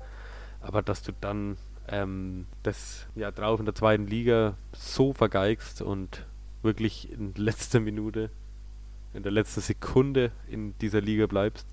Aber 0.61 0.83
dass 0.83 1.03
du 1.03 1.13
dann 1.21 1.57
ähm, 1.89 2.47
das 2.63 3.07
ja 3.15 3.31
drauf 3.31 3.61
in 3.61 3.67
der 3.67 3.75
zweiten 3.75 4.07
Liga 4.07 4.57
so 4.73 5.13
vergeigst 5.13 5.83
und 5.83 6.27
wirklich 6.63 7.13
in 7.13 7.35
letzter 7.35 7.81
Minute, 7.81 8.31
in 9.15 9.23
der 9.23 9.33
letzten 9.33 9.61
Sekunde 9.61 10.33
in 10.49 10.77
dieser 10.79 11.01
Liga 11.01 11.27
bleibst 11.27 11.67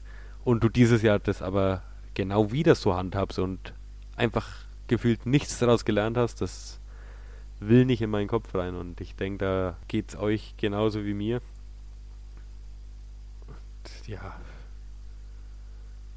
und 0.44 0.64
du 0.64 0.70
dieses 0.70 1.02
Jahr 1.02 1.20
das 1.20 1.42
aber 1.42 1.84
genau 2.14 2.52
wieder 2.52 2.76
so 2.76 2.96
handhabst 2.96 3.40
und 3.40 3.74
einfach 4.16 4.48
gefühlt 4.88 5.26
nichts 5.26 5.60
daraus 5.60 5.86
gelernt 5.86 6.18
hast, 6.18 6.42
das 6.42 6.80
will 7.60 7.86
nicht 7.86 8.02
in 8.02 8.10
meinen 8.10 8.28
Kopf 8.28 8.54
rein 8.56 8.76
und 8.76 9.00
ich 9.02 9.16
denke, 9.16 9.46
da 9.46 9.78
geht 9.88 10.10
es 10.10 10.16
euch 10.16 10.56
genauso 10.58 11.06
wie 11.06 11.14
mir. 11.14 11.42
Und 13.48 14.08
ja, 14.08 14.36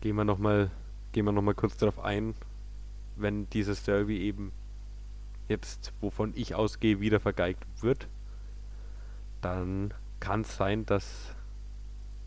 gehen 0.00 0.16
wir 0.16 0.24
nochmal 0.24 0.70
noch 1.14 1.54
kurz 1.54 1.76
darauf 1.76 1.98
ein, 2.00 2.34
wenn 3.16 3.48
dieses 3.50 3.84
Derby 3.84 4.20
eben 4.20 4.52
jetzt, 5.48 5.92
wovon 6.00 6.32
ich 6.34 6.54
ausgehe, 6.54 7.00
wieder 7.00 7.20
vergeigt 7.20 7.64
wird, 7.80 8.08
dann 9.40 9.94
kann 10.20 10.42
es 10.42 10.56
sein, 10.56 10.84
dass 10.86 11.34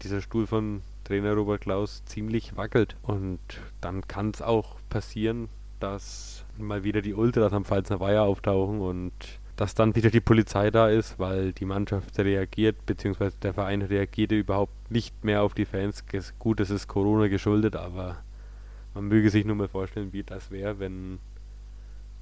dieser 0.01 0.21
Stuhl 0.21 0.47
von 0.47 0.81
Trainer 1.09 1.33
Robert 1.33 1.61
Klaus 1.61 2.05
ziemlich 2.05 2.55
wackelt. 2.55 2.95
Und 3.01 3.39
dann 3.81 4.07
kann 4.07 4.29
es 4.29 4.43
auch 4.43 4.75
passieren, 4.89 5.49
dass 5.79 6.45
mal 6.55 6.83
wieder 6.83 7.01
die 7.01 7.15
Ultras 7.15 7.51
am 7.51 7.65
Pfalzner 7.65 7.99
Weiher 7.99 8.21
auftauchen 8.21 8.79
und 8.79 9.11
dass 9.55 9.73
dann 9.73 9.95
wieder 9.95 10.11
die 10.11 10.21
Polizei 10.21 10.69
da 10.69 10.87
ist, 10.87 11.17
weil 11.17 11.51
die 11.51 11.65
Mannschaft 11.65 12.19
reagiert, 12.19 12.85
beziehungsweise 12.85 13.35
der 13.41 13.55
Verein 13.55 13.81
reagierte 13.81 14.35
überhaupt 14.35 14.91
nicht 14.91 15.23
mehr 15.23 15.41
auf 15.41 15.55
die 15.55 15.65
Fans. 15.65 16.05
Gut, 16.37 16.59
es 16.59 16.69
ist 16.69 16.87
Corona 16.87 17.27
geschuldet, 17.27 17.75
aber 17.75 18.17
man 18.93 19.05
möge 19.05 19.31
sich 19.31 19.45
nur 19.45 19.55
mal 19.55 19.67
vorstellen, 19.67 20.13
wie 20.13 20.21
das 20.21 20.51
wäre, 20.51 20.77
wenn 20.77 21.17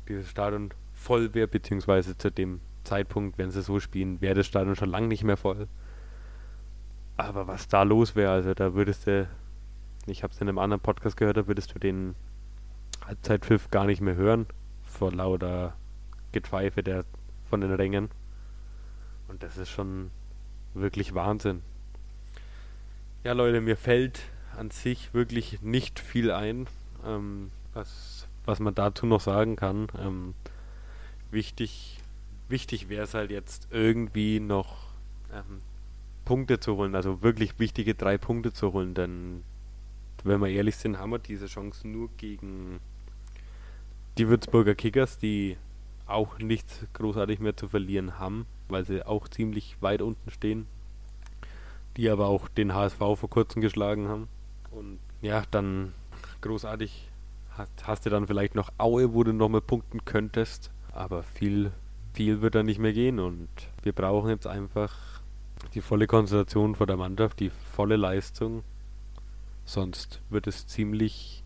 dieses 0.07 0.29
Stadion 0.29 0.69
voll 0.93 1.33
wäre, 1.33 1.49
beziehungsweise 1.49 2.17
zu 2.17 2.31
dem 2.31 2.61
Zeitpunkt, 2.85 3.37
wenn 3.37 3.51
sie 3.51 3.61
so 3.61 3.81
spielen, 3.81 4.21
wäre 4.21 4.35
das 4.35 4.47
Stadion 4.47 4.77
schon 4.77 4.89
lange 4.89 5.07
nicht 5.07 5.25
mehr 5.25 5.35
voll. 5.35 5.67
Aber 7.17 7.47
was 7.47 7.67
da 7.67 7.83
los 7.83 8.15
wäre, 8.15 8.31
also 8.31 8.53
da 8.53 8.73
würdest 8.73 9.07
du, 9.07 9.27
ich 10.05 10.23
habe 10.23 10.33
es 10.33 10.39
in 10.39 10.47
einem 10.47 10.59
anderen 10.59 10.81
Podcast 10.81 11.17
gehört, 11.17 11.37
da 11.37 11.47
würdest 11.47 11.73
du 11.73 11.79
den 11.79 12.15
Halbzeitpfiff 13.05 13.71
gar 13.71 13.85
nicht 13.85 14.01
mehr 14.01 14.15
hören, 14.15 14.45
vor 14.83 15.11
lauter 15.11 15.75
Getpfeife 16.31 16.83
der, 16.83 17.05
von 17.49 17.61
den 17.61 17.73
Rängen. 17.73 18.09
Und 19.27 19.43
das 19.43 19.57
ist 19.57 19.69
schon 19.69 20.11
wirklich 20.73 21.13
Wahnsinn. 21.13 21.63
Ja, 23.23 23.33
Leute, 23.33 23.61
mir 23.61 23.77
fällt 23.77 24.21
an 24.55 24.69
sich 24.69 25.13
wirklich 25.13 25.61
nicht 25.61 25.99
viel 25.99 26.31
ein, 26.31 26.67
ähm, 27.05 27.51
was, 27.73 28.27
was 28.45 28.59
man 28.59 28.75
dazu 28.75 29.05
noch 29.05 29.21
sagen 29.21 29.55
kann. 29.55 29.87
Ähm, 29.99 30.33
wichtig 31.31 31.99
wichtig 32.49 32.89
wäre 32.89 33.03
es 33.03 33.13
halt 33.13 33.31
jetzt 33.31 33.67
irgendwie 33.71 34.39
noch 34.39 34.87
ähm, 35.33 35.59
Punkte 36.27 36.59
zu 36.59 36.75
holen, 36.75 36.93
also 36.93 37.21
wirklich 37.21 37.57
wichtige 37.57 37.95
drei 37.95 38.17
Punkte 38.17 38.51
zu 38.51 38.73
holen, 38.73 38.93
denn 38.93 39.43
wenn 40.25 40.41
wir 40.41 40.49
ehrlich 40.49 40.75
sind, 40.75 40.99
haben 40.99 41.11
wir 41.11 41.19
diese 41.19 41.45
Chance 41.45 41.87
nur 41.87 42.09
gegen 42.17 42.81
die 44.17 44.27
Würzburger 44.27 44.75
Kickers, 44.75 45.17
die 45.17 45.55
auch 46.05 46.37
nichts 46.39 46.85
großartig 46.91 47.39
mehr 47.39 47.55
zu 47.55 47.69
verlieren 47.69 48.19
haben, 48.19 48.45
weil 48.67 48.83
sie 48.83 49.05
auch 49.05 49.29
ziemlich 49.29 49.77
weit 49.79 50.01
unten 50.01 50.29
stehen, 50.29 50.65
die 51.95 52.09
aber 52.09 52.27
auch 52.27 52.49
den 52.49 52.73
HSV 52.73 52.97
vor 52.97 53.29
kurzem 53.29 53.61
geschlagen 53.61 54.09
haben. 54.09 54.27
Und 54.71 54.99
ja, 55.21 55.43
dann 55.49 55.93
großartig 56.41 57.09
hast, 57.51 57.87
hast 57.87 58.05
du 58.05 58.09
dann 58.09 58.27
vielleicht 58.27 58.53
noch 58.53 58.73
Aue, 58.77 59.13
wo 59.13 59.23
du 59.23 59.31
nochmal 59.31 59.61
punkten 59.61 60.03
könntest. 60.03 60.71
Aber 60.91 61.23
viel, 61.23 61.71
viel 62.13 62.41
wird 62.41 62.55
da 62.55 62.63
nicht 62.63 62.79
mehr 62.79 62.91
gehen. 62.91 63.21
Und 63.21 63.47
wir 63.81 63.93
brauchen 63.93 64.29
jetzt 64.29 64.45
einfach 64.45 65.16
die 65.77 65.81
volle 65.81 66.07
Konzentration 66.07 66.73
vor 66.73 66.87
der 66.87 66.97
Mannschaft, 66.97 67.39
die 67.39 67.51
volle 67.51 67.97
Leistung. 67.97 68.63
Sonst 69.63 70.21
wird 70.31 70.47
es 70.47 70.65
ziemlich 70.65 71.43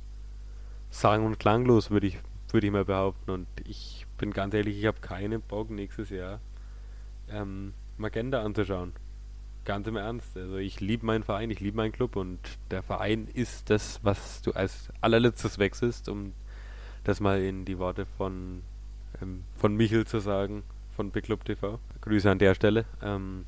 sang- 0.90 1.26
und 1.26 1.38
klanglos, 1.38 1.92
würde 1.92 2.08
ich, 2.08 2.18
würd 2.50 2.64
ich 2.64 2.72
mal 2.72 2.86
behaupten. 2.86 3.30
Und 3.30 3.48
ich 3.66 4.08
bin 4.18 4.32
ganz 4.32 4.54
ehrlich, 4.54 4.78
ich 4.80 4.86
habe 4.86 5.02
keinen 5.02 5.42
Bock 5.42 5.70
nächstes 5.70 6.12
Jahr 6.12 6.40
ähm, 7.30 7.74
Magenta 7.98 8.42
anzuschauen. 8.42 8.94
Ganz 9.66 9.86
im 9.88 9.98
Ernst. 9.98 10.38
Also 10.38 10.56
ich 10.56 10.80
liebe 10.80 11.06
meinen 11.06 11.24
Verein, 11.24 11.50
ich 11.50 11.60
liebe 11.60 11.76
meinen 11.76 11.92
Club 11.92 12.16
und 12.16 12.40
der 12.72 12.84
Verein 12.84 13.28
ist 13.34 13.70
das, 13.70 14.00
was 14.02 14.42
du 14.44 14.54
als 14.54 14.94
allerletztes 15.02 15.60
wechselst, 15.60 16.08
um 16.08 16.32
das 17.04 17.20
mal 17.20 17.42
in 17.42 17.66
die 17.66 17.80
Worte 17.80 18.06
von, 18.06 18.62
ähm, 19.22 19.44
von 19.58 19.76
Michel 19.76 20.08
zu 20.08 20.20
sagen, 20.20 20.64
von 20.96 21.12
Big 21.12 21.26
Club 21.26 21.44
TV. 21.44 21.80
Grüße 22.00 22.32
an 22.32 22.40
der 22.40 22.56
Stelle. 22.56 22.86
Ähm, 23.02 23.46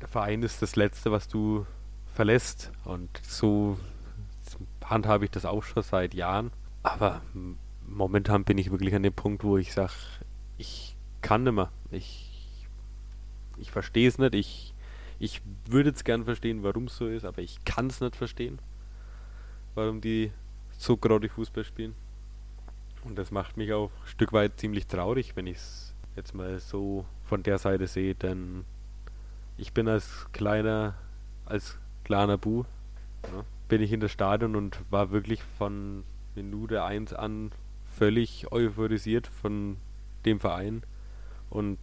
der 0.00 0.08
Verein 0.08 0.42
ist 0.42 0.62
das 0.62 0.76
Letzte, 0.76 1.10
was 1.10 1.28
du 1.28 1.66
verlässt 2.14 2.72
und 2.84 3.10
so 3.22 3.78
handhabe 4.84 5.24
ich 5.24 5.30
das 5.30 5.44
auch 5.44 5.62
schon 5.62 5.82
seit 5.82 6.14
Jahren. 6.14 6.50
Aber 6.82 7.22
momentan 7.86 8.44
bin 8.44 8.58
ich 8.58 8.70
wirklich 8.70 8.94
an 8.94 9.02
dem 9.02 9.12
Punkt, 9.12 9.44
wo 9.44 9.58
ich 9.58 9.72
sage, 9.72 9.92
ich 10.58 10.96
kann 11.20 11.44
nicht 11.44 11.54
mehr. 11.54 11.70
Ich 11.90 12.26
ich 13.58 13.70
verstehe 13.70 14.08
es 14.08 14.18
nicht. 14.18 14.34
Ich, 14.34 14.74
ich 15.18 15.42
würde 15.68 15.90
es 15.90 16.04
gern 16.04 16.24
verstehen, 16.24 16.62
warum 16.62 16.84
es 16.84 16.96
so 16.96 17.06
ist, 17.06 17.24
aber 17.24 17.42
ich 17.42 17.64
kann 17.64 17.86
es 17.86 18.00
nicht 18.00 18.16
verstehen, 18.16 18.58
warum 19.74 20.00
die 20.00 20.32
so 20.78 20.96
grottig 20.96 21.32
Fußball 21.32 21.64
spielen. 21.64 21.94
Und 23.04 23.16
das 23.16 23.30
macht 23.30 23.56
mich 23.56 23.72
auch 23.72 23.90
ein 24.02 24.08
Stück 24.08 24.32
weit 24.32 24.58
ziemlich 24.58 24.86
traurig, 24.86 25.36
wenn 25.36 25.46
ich 25.46 25.56
es 25.56 25.94
jetzt 26.16 26.34
mal 26.34 26.58
so 26.58 27.04
von 27.24 27.42
der 27.42 27.58
Seite 27.58 27.86
sehe, 27.86 28.14
denn 28.14 28.64
ich 29.56 29.72
bin 29.72 29.88
als 29.88 30.26
kleiner, 30.32 30.94
als 31.44 31.78
kleiner 32.04 32.38
Bu, 32.38 32.64
ja, 33.24 33.44
bin 33.68 33.82
ich 33.82 33.92
in 33.92 34.00
das 34.00 34.12
Stadion 34.12 34.54
und 34.56 34.78
war 34.90 35.10
wirklich 35.10 35.42
von 35.58 36.04
Minute 36.34 36.84
1 36.84 37.12
an 37.14 37.50
völlig 37.96 38.52
euphorisiert 38.52 39.26
von 39.26 39.78
dem 40.24 40.40
Verein 40.40 40.82
und 41.50 41.78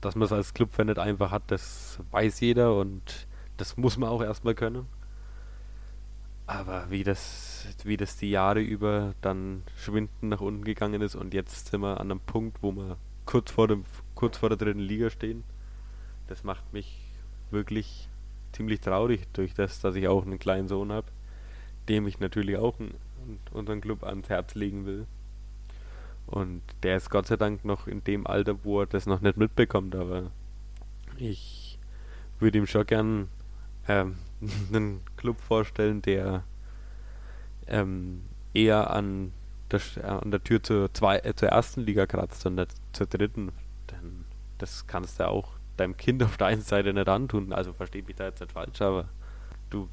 dass 0.00 0.14
man 0.14 0.26
es 0.26 0.32
als 0.32 0.54
Clubfan 0.54 0.86
nicht 0.86 0.98
einfach 0.98 1.30
hat, 1.30 1.42
das 1.48 2.00
weiß 2.10 2.40
jeder 2.40 2.76
und 2.76 3.26
das 3.56 3.76
muss 3.76 3.98
man 3.98 4.08
auch 4.08 4.22
erstmal 4.22 4.54
können. 4.54 4.86
Aber 6.46 6.86
wie 6.88 7.02
das, 7.02 7.68
wie 7.84 7.98
das 7.98 8.16
die 8.16 8.30
Jahre 8.30 8.60
über 8.60 9.14
dann 9.20 9.64
schwindend 9.76 10.22
nach 10.22 10.40
unten 10.40 10.64
gegangen 10.64 11.02
ist 11.02 11.14
und 11.14 11.34
jetzt 11.34 11.68
sind 11.68 11.82
wir 11.82 12.00
an 12.00 12.10
einem 12.10 12.20
Punkt, 12.20 12.62
wo 12.62 12.72
wir 12.72 12.96
kurz 13.26 13.50
vor, 13.50 13.68
dem, 13.68 13.84
kurz 14.14 14.38
vor 14.38 14.48
der 14.48 14.56
dritten 14.56 14.80
Liga 14.80 15.10
stehen, 15.10 15.44
das 16.28 16.44
macht 16.44 16.72
mich 16.72 17.07
wirklich 17.50 18.08
ziemlich 18.52 18.80
traurig 18.80 19.26
durch 19.32 19.54
das, 19.54 19.80
dass 19.80 19.94
ich 19.94 20.08
auch 20.08 20.24
einen 20.24 20.38
kleinen 20.38 20.68
Sohn 20.68 20.92
habe, 20.92 21.06
dem 21.88 22.06
ich 22.06 22.20
natürlich 22.20 22.56
auch 22.56 22.74
unseren 23.52 23.80
Club 23.80 24.02
ans 24.04 24.28
Herz 24.28 24.54
legen 24.54 24.86
will. 24.86 25.06
Und 26.26 26.62
der 26.82 26.96
ist 26.96 27.10
Gott 27.10 27.26
sei 27.26 27.36
Dank 27.36 27.64
noch 27.64 27.86
in 27.86 28.04
dem 28.04 28.26
Alter, 28.26 28.62
wo 28.64 28.80
er 28.80 28.86
das 28.86 29.06
noch 29.06 29.20
nicht 29.20 29.36
mitbekommt, 29.36 29.94
aber 29.94 30.30
ich 31.16 31.78
würde 32.38 32.58
ihm 32.58 32.66
schon 32.66 32.86
gern 32.86 33.28
ähm, 33.88 34.16
einen 34.72 35.00
Club 35.16 35.40
vorstellen, 35.40 36.02
der 36.02 36.44
ähm, 37.66 38.22
eher 38.54 38.90
an 38.90 39.32
der, 39.70 39.80
äh, 39.96 40.02
an 40.02 40.30
der 40.30 40.42
Tür 40.42 40.62
zur, 40.62 40.92
zwei, 40.94 41.18
äh, 41.18 41.34
zur 41.34 41.48
ersten 41.48 41.82
Liga 41.82 42.06
kratzt 42.06 42.44
und 42.46 42.56
nicht 42.56 42.72
zur 42.92 43.06
dritten. 43.06 43.52
Denn 43.90 44.24
das 44.58 44.86
kannst 44.86 45.20
du 45.20 45.28
auch 45.28 45.57
deinem 45.80 45.96
Kind 45.96 46.22
auf 46.22 46.36
der 46.36 46.48
einen 46.48 46.62
Seite 46.62 46.92
nicht 46.92 47.08
antun. 47.08 47.52
Also 47.52 47.72
verstehe 47.72 48.02
mich 48.02 48.16
da 48.16 48.26
jetzt 48.26 48.40
nicht 48.40 48.52
falsch, 48.52 48.80
aber 48.80 49.08
du 49.70 49.88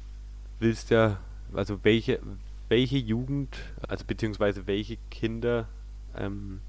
willst 0.58 0.90
ja, 0.90 1.18
also 1.52 1.82
welche, 1.84 2.20
welche 2.68 2.98
Jugend, 2.98 3.56
also 3.86 4.04
beziehungsweise 4.04 4.66
welche 4.66 4.98
Kinder 5.10 5.68
ähm, 6.16 6.60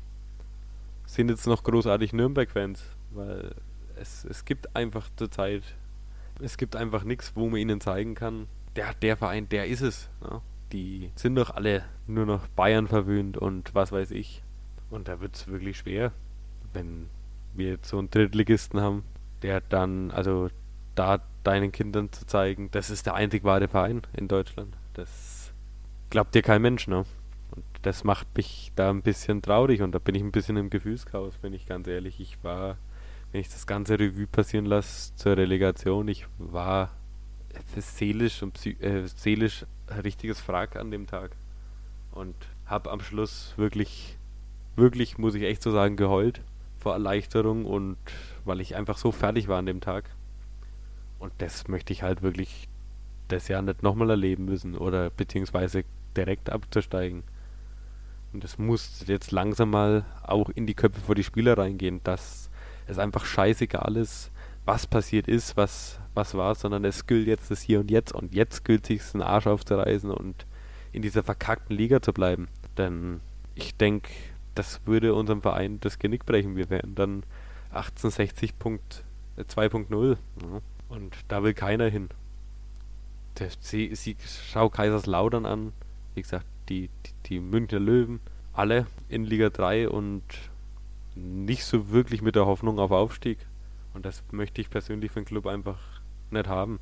sind 1.05 1.29
jetzt 1.29 1.47
noch 1.47 1.63
großartig 1.63 2.13
Nürnberg-Fans, 2.13 2.83
weil 3.11 3.55
es, 3.95 4.25
es 4.25 4.45
gibt 4.45 4.75
einfach 4.75 5.09
zurzeit, 5.15 5.63
es 6.41 6.57
gibt 6.57 6.75
einfach 6.75 7.03
nichts, 7.03 7.35
wo 7.35 7.49
man 7.49 7.59
ihnen 7.59 7.81
zeigen 7.81 8.13
kann, 8.15 8.47
der, 8.75 8.93
der 8.93 9.17
Verein, 9.17 9.49
der 9.49 9.67
ist 9.67 9.81
es. 9.81 10.09
Ne? 10.21 10.41
Die 10.71 11.11
sind 11.15 11.35
doch 11.35 11.49
alle 11.49 11.83
nur 12.05 12.25
noch 12.25 12.47
Bayern 12.49 12.87
verwöhnt 12.87 13.37
und 13.37 13.73
was 13.73 13.91
weiß 13.91 14.11
ich. 14.11 14.43
Und 14.89 15.07
da 15.07 15.19
wird 15.19 15.35
es 15.35 15.47
wirklich 15.47 15.77
schwer, 15.77 16.11
wenn 16.73 17.09
wir 17.57 17.71
jetzt 17.71 17.89
so 17.89 17.97
einen 17.99 18.09
Drittligisten 18.09 18.81
haben, 18.81 19.03
der 19.41 19.61
dann, 19.61 20.11
also 20.11 20.49
da 20.95 21.21
deinen 21.43 21.71
Kindern 21.71 22.11
zu 22.11 22.25
zeigen, 22.25 22.69
das 22.71 22.89
ist 22.89 23.05
der 23.05 23.13
einzig 23.13 23.43
wahre 23.43 23.67
Verein 23.67 24.01
in 24.13 24.27
Deutschland. 24.27 24.75
Das 24.93 25.53
glaubt 26.09 26.35
dir 26.35 26.41
kein 26.41 26.61
Mensch, 26.61 26.87
ne? 26.87 27.05
das 27.81 28.03
macht 28.03 28.27
mich 28.35 28.71
da 28.75 28.89
ein 28.89 29.01
bisschen 29.01 29.41
traurig 29.41 29.81
und 29.81 29.93
da 29.93 29.99
bin 29.99 30.15
ich 30.15 30.21
ein 30.21 30.31
bisschen 30.31 30.57
im 30.57 30.69
Gefühlschaos, 30.69 31.37
bin 31.37 31.53
ich 31.53 31.65
ganz 31.65 31.87
ehrlich. 31.87 32.19
Ich 32.19 32.43
war, 32.43 32.77
wenn 33.31 33.41
ich 33.41 33.49
das 33.49 33.67
ganze 33.67 33.99
Revue 33.99 34.27
passieren 34.27 34.65
lasse 34.65 35.15
zur 35.15 35.37
Relegation, 35.37 36.07
ich 36.07 36.27
war 36.37 36.91
seelisch 37.77 38.43
und 38.43 38.63
äh, 38.65 39.07
seelisch 39.07 39.65
ein 39.87 40.01
richtiges 40.01 40.41
Frag 40.41 40.75
an 40.75 40.91
dem 40.91 41.07
Tag. 41.07 41.35
Und 42.11 42.35
habe 42.65 42.91
am 42.91 42.99
Schluss 42.99 43.53
wirklich, 43.57 44.17
wirklich, 44.75 45.17
muss 45.17 45.35
ich 45.35 45.43
echt 45.43 45.63
so 45.63 45.71
sagen, 45.71 45.95
geheult 45.95 46.41
vor 46.79 46.93
Erleichterung 46.93 47.65
und 47.65 47.97
weil 48.45 48.61
ich 48.61 48.75
einfach 48.75 48.97
so 48.97 49.11
fertig 49.11 49.47
war 49.47 49.59
an 49.59 49.65
dem 49.65 49.81
Tag. 49.81 50.09
Und 51.19 51.33
das 51.39 51.67
möchte 51.67 51.93
ich 51.93 52.03
halt 52.03 52.21
wirklich 52.21 52.67
das 53.27 53.47
Jahr 53.47 53.61
nicht 53.61 53.83
nochmal 53.83 54.09
erleben 54.09 54.45
müssen 54.45 54.75
oder 54.75 55.09
beziehungsweise 55.09 55.83
direkt 56.15 56.49
abzusteigen. 56.49 57.23
Und 58.33 58.43
es 58.43 58.57
muss 58.57 59.03
jetzt 59.07 59.31
langsam 59.31 59.71
mal 59.71 60.05
auch 60.23 60.49
in 60.49 60.67
die 60.67 60.73
Köpfe 60.73 61.01
vor 61.01 61.15
die 61.15 61.23
Spieler 61.23 61.57
reingehen, 61.57 62.01
dass 62.03 62.49
es 62.87 62.99
einfach 62.99 63.25
scheißegal 63.25 63.95
ist, 63.97 64.31
was 64.65 64.85
passiert 64.85 65.27
ist, 65.27 65.55
was, 65.55 65.99
was 66.13 66.35
war, 66.35 66.53
sondern 66.55 66.83
es 66.83 67.07
gilt 67.07 67.27
jetzt 67.27 67.49
das 67.51 67.61
Hier 67.61 67.79
und 67.79 67.89
Jetzt 67.89 68.13
und 68.13 68.35
jetzt 68.35 68.65
gilt 68.65 68.85
sich 68.85 69.01
den 69.11 69.21
Arsch 69.21 69.47
aufzureißen 69.47 70.11
und 70.11 70.45
in 70.91 71.01
dieser 71.01 71.23
verkackten 71.23 71.75
Liga 71.75 72.01
zu 72.01 72.11
bleiben. 72.11 72.47
Denn 72.77 73.21
ich 73.55 73.75
denke, 73.75 74.09
das 74.57 74.81
würde 74.85 75.13
unserem 75.13 75.41
Verein 75.41 75.79
das 75.81 75.99
Genick 75.99 76.25
brechen. 76.25 76.55
Wir 76.55 76.69
wären 76.69 76.95
dann 76.95 77.23
1860.2.0 77.73 80.09
ja. 80.09 80.17
und 80.89 81.17
da 81.27 81.43
will 81.43 81.53
keiner 81.53 81.89
hin. 81.89 82.07
Sie, 83.59 83.93
sie, 83.93 84.17
schau 84.51 84.69
Kaiserslautern 84.69 85.45
an, 85.45 85.73
wie 86.15 86.23
gesagt, 86.23 86.47
die, 86.69 86.89
die, 87.05 87.11
die 87.27 87.39
Münchner 87.39 87.79
Löwen, 87.79 88.19
alle 88.51 88.87
in 89.09 89.25
Liga 89.25 89.51
3 89.51 89.89
und 89.89 90.23
nicht 91.13 91.65
so 91.65 91.91
wirklich 91.91 92.23
mit 92.23 92.35
der 92.35 92.47
Hoffnung 92.47 92.79
auf 92.79 92.89
Aufstieg. 92.89 93.37
Und 93.93 94.07
das 94.07 94.23
möchte 94.31 94.59
ich 94.61 94.71
persönlich 94.71 95.11
für 95.11 95.21
den 95.21 95.25
Club 95.25 95.45
einfach 95.45 95.77
nicht 96.31 96.47
haben. 96.47 96.79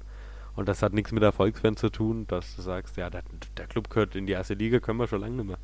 Und 0.56 0.70
das 0.70 0.82
hat 0.82 0.94
nichts 0.94 1.12
mit 1.12 1.24
Erfolgsfan 1.24 1.76
zu 1.76 1.90
tun, 1.90 2.26
dass 2.28 2.56
du 2.56 2.62
sagst, 2.62 2.96
ja, 2.96 3.10
der, 3.10 3.24
der 3.58 3.68
Club 3.68 3.90
gehört 3.90 4.16
in 4.16 4.26
die 4.26 4.32
erste 4.32 4.54
Liga, 4.54 4.80
können 4.80 5.00
wir 5.00 5.08
schon 5.08 5.20
lange 5.20 5.36
nicht 5.36 5.48
mehr. 5.48 5.60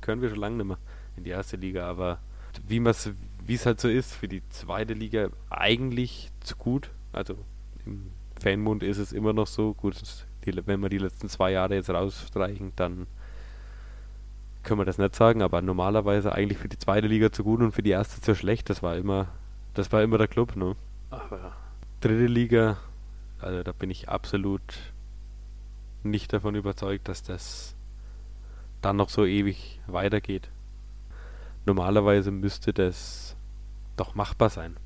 Können 0.00 0.22
wir 0.22 0.30
schon 0.30 0.38
lange 0.38 0.56
nicht 0.56 0.68
mehr 0.68 0.78
in 1.20 1.24
die 1.24 1.30
erste 1.30 1.56
Liga, 1.56 1.86
aber 1.86 2.18
wie 2.66 2.82
wie 2.82 3.54
es 3.54 3.66
halt 3.66 3.80
so 3.80 3.88
ist, 3.88 4.14
für 4.14 4.28
die 4.28 4.42
zweite 4.48 4.94
Liga 4.94 5.28
eigentlich 5.50 6.30
zu 6.40 6.56
gut. 6.56 6.90
Also 7.12 7.36
im 7.84 8.10
Fanmund 8.40 8.82
ist 8.82 8.98
es 8.98 9.12
immer 9.12 9.32
noch 9.32 9.46
so, 9.46 9.74
gut, 9.74 9.96
die, 10.44 10.66
wenn 10.66 10.80
wir 10.80 10.88
die 10.88 10.98
letzten 10.98 11.28
zwei 11.28 11.52
Jahre 11.52 11.74
jetzt 11.74 11.90
rausstreichen, 11.90 12.72
dann 12.76 13.06
können 14.62 14.80
wir 14.80 14.84
das 14.84 14.98
nicht 14.98 15.14
sagen, 15.14 15.42
aber 15.42 15.62
normalerweise 15.62 16.32
eigentlich 16.32 16.58
für 16.58 16.68
die 16.68 16.78
zweite 16.78 17.06
Liga 17.06 17.32
zu 17.32 17.44
gut 17.44 17.60
und 17.60 17.72
für 17.72 17.82
die 17.82 17.90
erste 17.90 18.20
zu 18.20 18.34
schlecht. 18.34 18.70
Das 18.70 18.82
war 18.82 18.96
immer, 18.96 19.28
das 19.74 19.92
war 19.92 20.02
immer 20.02 20.18
der 20.18 20.28
Club, 20.28 20.56
ne? 20.56 20.74
Aber 21.10 21.52
dritte 22.00 22.26
Liga, 22.26 22.78
also 23.40 23.62
da 23.62 23.72
bin 23.72 23.90
ich 23.90 24.08
absolut 24.08 24.62
nicht 26.02 26.32
davon 26.32 26.54
überzeugt, 26.54 27.08
dass 27.08 27.22
das 27.22 27.74
dann 28.80 28.96
noch 28.96 29.10
so 29.10 29.26
ewig 29.26 29.80
weitergeht. 29.86 30.48
Normalerweise 31.70 32.32
müsste 32.32 32.72
das 32.72 33.36
doch 33.96 34.16
machbar 34.16 34.50
sein, 34.50 34.76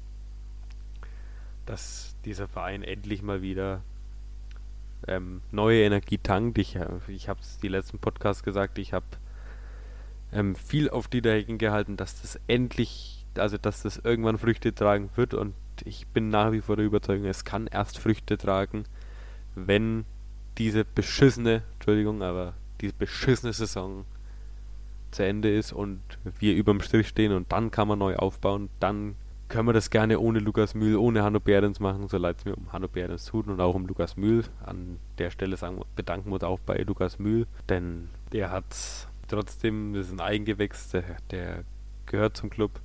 dass 1.64 2.14
dieser 2.26 2.46
Verein 2.46 2.82
endlich 2.82 3.22
mal 3.22 3.40
wieder 3.40 3.80
ähm, 5.08 5.40
neue 5.50 5.82
Energie 5.82 6.18
tankt. 6.18 6.58
Ich, 6.58 6.76
äh, 6.76 6.86
ich 7.08 7.30
habe 7.30 7.40
es 7.40 7.56
die 7.56 7.68
letzten 7.68 8.00
Podcasts 8.00 8.42
gesagt, 8.42 8.76
ich 8.76 8.92
habe 8.92 9.06
ähm, 10.30 10.54
viel 10.54 10.90
auf 10.90 11.08
die 11.08 11.22
dagegen 11.22 11.56
gehalten, 11.56 11.96
dass 11.96 12.20
das 12.20 12.38
endlich, 12.48 13.24
also 13.38 13.56
dass 13.56 13.80
das 13.80 13.96
irgendwann 13.96 14.36
Früchte 14.36 14.74
tragen 14.74 15.08
wird 15.16 15.32
und 15.32 15.54
ich 15.86 16.06
bin 16.08 16.28
nach 16.28 16.52
wie 16.52 16.60
vor 16.60 16.76
der 16.76 16.84
Überzeugung, 16.84 17.24
es 17.24 17.46
kann 17.46 17.66
erst 17.66 17.98
Früchte 17.98 18.36
tragen, 18.36 18.84
wenn 19.54 20.04
diese 20.58 20.84
beschissene, 20.84 21.62
Entschuldigung, 21.76 22.22
aber 22.22 22.52
diese 22.82 22.92
beschissene 22.92 23.54
Saison 23.54 24.04
zu 25.14 25.24
Ende 25.24 25.54
ist 25.54 25.72
und 25.72 26.00
wir 26.38 26.54
überm 26.54 26.80
Strich 26.80 27.08
stehen 27.08 27.32
und 27.32 27.50
dann 27.52 27.70
kann 27.70 27.88
man 27.88 27.98
neu 27.98 28.16
aufbauen, 28.16 28.68
dann 28.80 29.16
können 29.48 29.68
wir 29.68 29.72
das 29.72 29.90
gerne 29.90 30.18
ohne 30.18 30.38
Lukas 30.38 30.74
Mühl, 30.74 30.96
ohne 30.96 31.22
Hanno 31.22 31.38
Behrens 31.38 31.78
machen, 31.78 32.08
so 32.08 32.18
leid 32.18 32.38
es 32.38 32.44
mir 32.44 32.56
um 32.56 32.72
Hanno 32.72 32.88
Behrens 32.88 33.26
tut 33.26 33.46
und 33.46 33.60
auch 33.60 33.74
um 33.74 33.86
Lukas 33.86 34.16
Mühl. 34.16 34.44
An 34.64 34.98
der 35.18 35.30
Stelle 35.30 35.56
sagen, 35.56 35.80
bedanken 35.96 36.30
wir 36.30 36.34
uns 36.34 36.44
auch 36.44 36.58
bei 36.60 36.78
Lukas 36.78 37.18
Mühl, 37.18 37.46
denn 37.68 38.08
der 38.32 38.50
hat 38.50 38.64
trotzdem, 39.28 39.94
das 39.94 40.06
ist 40.06 40.12
ein 40.12 40.20
Eigengewächs, 40.20 40.90
der, 40.90 41.04
der 41.30 41.64
gehört 42.06 42.36
zum 42.36 42.50
Club, 42.50 42.80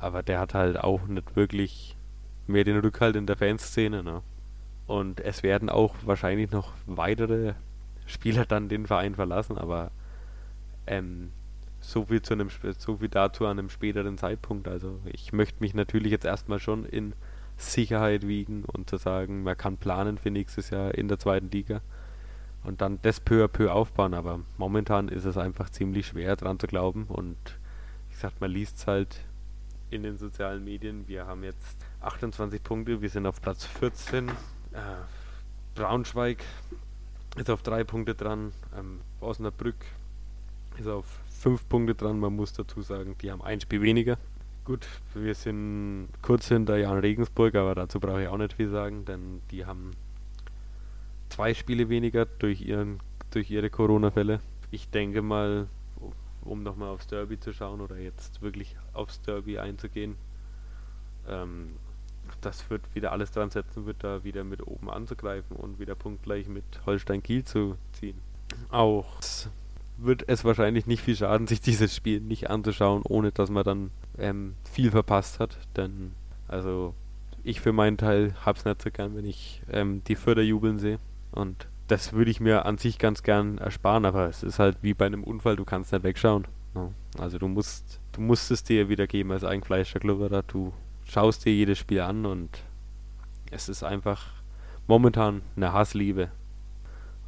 aber 0.00 0.22
der 0.22 0.40
hat 0.40 0.54
halt 0.54 0.78
auch 0.78 1.06
nicht 1.06 1.36
wirklich 1.36 1.96
mehr 2.46 2.64
den 2.64 2.78
Rückhalt 2.78 3.16
in 3.16 3.26
der 3.26 3.36
Fanszene. 3.36 4.02
Ne? 4.02 4.22
Und 4.86 5.20
es 5.20 5.42
werden 5.42 5.70
auch 5.70 5.94
wahrscheinlich 6.04 6.50
noch 6.50 6.72
weitere 6.86 7.54
Spieler 8.06 8.44
dann 8.44 8.68
den 8.68 8.86
Verein 8.86 9.14
verlassen, 9.14 9.56
aber 9.56 9.90
ähm, 10.86 11.30
so 11.90 12.06
viel 12.06 12.22
zu 12.22 12.34
einem 12.34 12.48
so 12.78 12.96
viel 12.96 13.08
dazu 13.08 13.46
an 13.46 13.58
einem 13.58 13.70
späteren 13.70 14.18
Zeitpunkt. 14.18 14.68
Also 14.68 15.00
ich 15.04 15.32
möchte 15.32 15.60
mich 15.60 15.74
natürlich 15.74 16.12
jetzt 16.12 16.24
erstmal 16.24 16.58
schon 16.58 16.84
in 16.84 17.12
Sicherheit 17.56 18.26
wiegen 18.26 18.64
und 18.64 18.90
zu 18.90 18.96
sagen, 18.96 19.42
man 19.42 19.56
kann 19.56 19.76
planen 19.76 20.18
für 20.18 20.30
nächstes 20.30 20.70
Jahr 20.70 20.94
in 20.94 21.08
der 21.08 21.18
zweiten 21.18 21.50
Liga 21.50 21.82
und 22.64 22.80
dann 22.80 22.98
das 23.02 23.20
peu 23.20 23.44
à 23.44 23.48
peu 23.48 23.70
aufbauen. 23.70 24.14
Aber 24.14 24.40
momentan 24.56 25.08
ist 25.08 25.24
es 25.24 25.36
einfach 25.36 25.70
ziemlich 25.70 26.08
schwer 26.08 26.36
dran 26.36 26.58
zu 26.58 26.66
glauben 26.66 27.04
und 27.08 27.36
wie 28.08 28.14
gesagt, 28.14 28.40
man 28.40 28.50
liest 28.50 28.78
es 28.78 28.86
halt 28.86 29.20
in 29.90 30.02
den 30.02 30.16
sozialen 30.16 30.64
Medien. 30.64 31.06
Wir 31.06 31.26
haben 31.26 31.44
jetzt 31.44 31.76
28 32.00 32.62
Punkte, 32.62 33.02
wir 33.02 33.10
sind 33.10 33.26
auf 33.26 33.40
Platz 33.40 33.64
14. 33.66 34.28
Äh, 34.28 34.32
Braunschweig 35.74 36.38
ist 37.36 37.50
auf 37.50 37.62
drei 37.62 37.84
Punkte 37.84 38.14
dran. 38.14 38.52
Ähm, 38.76 39.00
Osnabrück 39.20 39.76
ist 40.78 40.88
auf 40.88 41.06
fünf 41.28 41.68
Punkte 41.68 41.94
dran. 41.94 42.18
Man 42.18 42.34
muss 42.34 42.52
dazu 42.52 42.82
sagen, 42.82 43.16
die 43.20 43.30
haben 43.30 43.42
ein 43.42 43.60
Spiel 43.60 43.82
weniger. 43.82 44.18
Gut, 44.64 44.86
wir 45.12 45.34
sind 45.34 46.08
kurz 46.22 46.48
hinter 46.48 46.78
Jan 46.78 46.98
Regensburg, 46.98 47.54
aber 47.54 47.74
dazu 47.74 48.00
brauche 48.00 48.22
ich 48.22 48.28
auch 48.28 48.38
nicht 48.38 48.54
viel 48.54 48.70
sagen, 48.70 49.04
denn 49.04 49.42
die 49.50 49.66
haben 49.66 49.90
zwei 51.28 51.52
Spiele 51.52 51.90
weniger 51.90 52.24
durch, 52.24 52.62
ihren, 52.62 53.00
durch 53.30 53.50
ihre 53.50 53.68
Corona-Fälle. 53.68 54.40
Ich 54.70 54.88
denke 54.88 55.20
mal, 55.20 55.68
um 56.40 56.62
nochmal 56.62 56.88
aufs 56.88 57.06
Derby 57.06 57.38
zu 57.38 57.52
schauen 57.52 57.80
oder 57.80 57.98
jetzt 57.98 58.40
wirklich 58.40 58.76
aufs 58.94 59.20
Derby 59.20 59.58
einzugehen, 59.58 60.16
ähm, 61.28 61.74
das 62.40 62.70
wird 62.70 62.82
wieder 62.94 63.12
alles 63.12 63.32
dran 63.32 63.50
setzen, 63.50 63.84
wird 63.84 64.02
da 64.02 64.24
wieder 64.24 64.44
mit 64.44 64.66
oben 64.66 64.90
anzugreifen 64.90 65.56
und 65.56 65.78
wieder 65.78 65.94
punktgleich 65.94 66.48
mit 66.48 66.64
Holstein 66.86 67.22
Kiel 67.22 67.44
zu 67.44 67.76
ziehen. 67.92 68.18
Auch 68.70 69.20
wird 69.96 70.28
es 70.28 70.44
wahrscheinlich 70.44 70.86
nicht 70.86 71.02
viel 71.02 71.16
schaden, 71.16 71.46
sich 71.48 71.60
dieses 71.60 71.94
Spiel 71.94 72.20
nicht 72.20 72.50
anzuschauen, 72.50 73.02
ohne 73.04 73.32
dass 73.32 73.50
man 73.50 73.64
dann 73.64 73.90
ähm, 74.18 74.54
viel 74.70 74.90
verpasst 74.90 75.40
hat. 75.40 75.56
Denn, 75.76 76.12
also, 76.48 76.94
ich 77.42 77.60
für 77.60 77.72
meinen 77.72 77.98
Teil 77.98 78.34
hab's 78.44 78.64
nicht 78.64 78.82
so 78.82 78.90
gern, 78.90 79.14
wenn 79.16 79.26
ich 79.26 79.62
ähm, 79.70 80.02
die 80.04 80.16
Förder 80.16 80.42
jubeln 80.42 80.78
sehe. 80.78 80.98
Und 81.32 81.68
das 81.88 82.12
würde 82.12 82.30
ich 82.30 82.40
mir 82.40 82.64
an 82.64 82.78
sich 82.78 82.98
ganz 82.98 83.22
gern 83.22 83.58
ersparen, 83.58 84.06
aber 84.06 84.28
es 84.28 84.42
ist 84.42 84.58
halt 84.58 84.78
wie 84.80 84.94
bei 84.94 85.06
einem 85.06 85.22
Unfall, 85.22 85.56
du 85.56 85.64
kannst 85.64 85.92
nicht 85.92 86.02
wegschauen. 86.02 86.46
Ne? 86.74 86.92
Also 87.18 87.38
du 87.38 87.48
musst, 87.48 88.00
du 88.12 88.20
musst 88.20 88.50
es 88.50 88.64
dir 88.64 88.88
wieder 88.88 89.06
geben 89.06 89.32
als 89.32 89.44
eingefleischter 89.44 90.00
Klubberer. 90.00 90.42
Du 90.42 90.72
schaust 91.04 91.44
dir 91.44 91.52
jedes 91.52 91.78
Spiel 91.78 92.00
an 92.00 92.24
und 92.24 92.62
es 93.50 93.68
ist 93.68 93.84
einfach 93.84 94.32
momentan 94.86 95.42
eine 95.56 95.72
Hassliebe. 95.72 96.30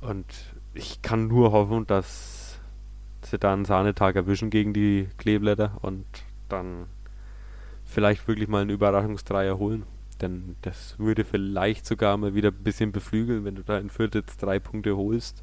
Und 0.00 0.26
ich 0.74 1.02
kann 1.02 1.28
nur 1.28 1.52
hoffen, 1.52 1.86
dass 1.86 2.35
sie 3.22 3.38
da 3.38 3.52
einen 3.52 3.64
Sahnetag 3.64 4.16
erwischen 4.16 4.50
gegen 4.50 4.72
die 4.72 5.08
Kleeblätter 5.18 5.78
und 5.82 6.04
dann 6.48 6.86
vielleicht 7.84 8.26
wirklich 8.28 8.48
mal 8.48 8.62
einen 8.62 8.70
Überraschungsdreier 8.70 9.58
holen. 9.58 9.84
Denn 10.20 10.56
das 10.62 10.98
würde 10.98 11.24
vielleicht 11.24 11.86
sogar 11.86 12.16
mal 12.16 12.34
wieder 12.34 12.48
ein 12.48 12.64
bisschen 12.64 12.92
beflügeln, 12.92 13.44
wenn 13.44 13.54
du 13.54 13.62
da 13.62 13.78
in 13.78 13.90
jetzt 14.14 14.42
drei 14.42 14.58
Punkte 14.58 14.96
holst. 14.96 15.42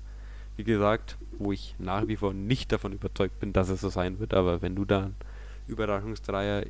Wie 0.55 0.63
gesagt, 0.63 1.17
wo 1.37 1.51
ich 1.51 1.75
nach 1.79 2.07
wie 2.07 2.15
vor 2.15 2.33
nicht 2.33 2.71
davon 2.71 2.93
überzeugt 2.93 3.39
bin, 3.39 3.53
dass 3.53 3.69
es 3.69 3.81
so 3.81 3.89
sein 3.89 4.19
wird, 4.19 4.33
aber 4.33 4.61
wenn 4.61 4.75
du 4.75 4.85
da 4.85 5.03
einen 5.03 5.15
Überraschungsdreier 5.67 6.65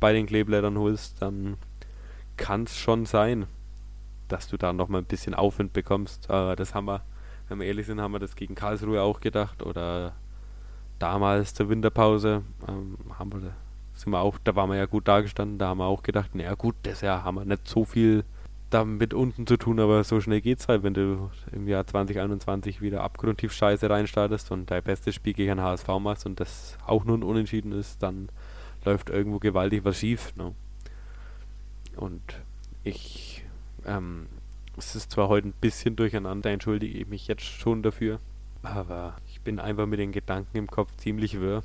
bei 0.00 0.12
den 0.12 0.26
Kleeblättern 0.26 0.78
holst, 0.78 1.22
dann 1.22 1.56
kann 2.36 2.64
es 2.64 2.76
schon 2.76 3.06
sein, 3.06 3.46
dass 4.28 4.48
du 4.48 4.56
da 4.56 4.72
nochmal 4.72 5.02
ein 5.02 5.06
bisschen 5.06 5.34
Aufwind 5.34 5.72
bekommst. 5.72 6.30
Aber 6.30 6.56
das 6.56 6.74
haben 6.74 6.86
wir, 6.86 7.02
wenn 7.48 7.60
wir 7.60 7.66
ehrlich 7.66 7.86
sind, 7.86 8.00
haben 8.00 8.12
wir 8.12 8.18
das 8.18 8.36
gegen 8.36 8.54
Karlsruhe 8.54 9.02
auch 9.02 9.20
gedacht 9.20 9.62
oder 9.62 10.14
damals 10.98 11.54
zur 11.54 11.68
Winterpause 11.68 12.42
ähm, 12.68 12.96
haben 13.18 13.32
wir 13.32 13.52
sind 13.94 14.12
wir 14.12 14.20
auch, 14.20 14.38
da 14.42 14.56
waren 14.56 14.70
wir 14.70 14.76
ja 14.76 14.86
gut 14.86 15.06
dargestanden, 15.08 15.58
da 15.58 15.68
haben 15.68 15.78
wir 15.78 15.84
auch 15.86 16.02
gedacht, 16.02 16.34
naja 16.34 16.54
gut, 16.54 16.74
das 16.82 17.00
Jahr 17.00 17.24
haben 17.24 17.36
wir 17.36 17.44
nicht 17.44 17.68
so 17.68 17.84
viel 17.84 18.24
damit 18.70 19.14
unten 19.14 19.46
zu 19.46 19.56
tun, 19.56 19.78
aber 19.78 20.02
so 20.02 20.20
schnell 20.20 20.40
geht's 20.40 20.66
halt, 20.66 20.82
wenn 20.82 20.94
du 20.94 21.30
im 21.52 21.68
Jahr 21.68 21.86
2021 21.86 22.80
wieder 22.80 23.02
abgrundtief 23.02 23.52
scheiße 23.52 23.88
reinstartest 23.88 24.50
und 24.50 24.70
dein 24.70 24.82
bestes 24.82 25.14
Spiel 25.14 25.32
gegen 25.32 25.60
HSV 25.60 25.86
machst 26.00 26.26
und 26.26 26.40
das 26.40 26.76
auch 26.84 27.04
nur 27.04 27.16
ein 27.16 27.22
Unentschieden 27.22 27.70
ist, 27.70 28.02
dann 28.02 28.28
läuft 28.84 29.10
irgendwo 29.10 29.38
gewaltig 29.38 29.84
was 29.84 29.98
schief. 29.98 30.34
Ne? 30.34 30.54
Und 31.96 32.22
ich, 32.82 33.44
ähm, 33.86 34.26
es 34.76 34.96
ist 34.96 35.12
zwar 35.12 35.28
heute 35.28 35.48
ein 35.48 35.54
bisschen 35.60 35.94
durcheinander, 35.94 36.50
entschuldige 36.50 36.98
ich 36.98 37.06
mich 37.06 37.28
jetzt 37.28 37.44
schon 37.44 37.84
dafür, 37.84 38.18
aber 38.64 39.14
bin 39.44 39.60
einfach 39.60 39.86
mit 39.86 39.98
den 39.98 40.12
Gedanken 40.12 40.56
im 40.56 40.66
Kopf 40.66 40.96
ziemlich 40.96 41.40
wirr. 41.40 41.62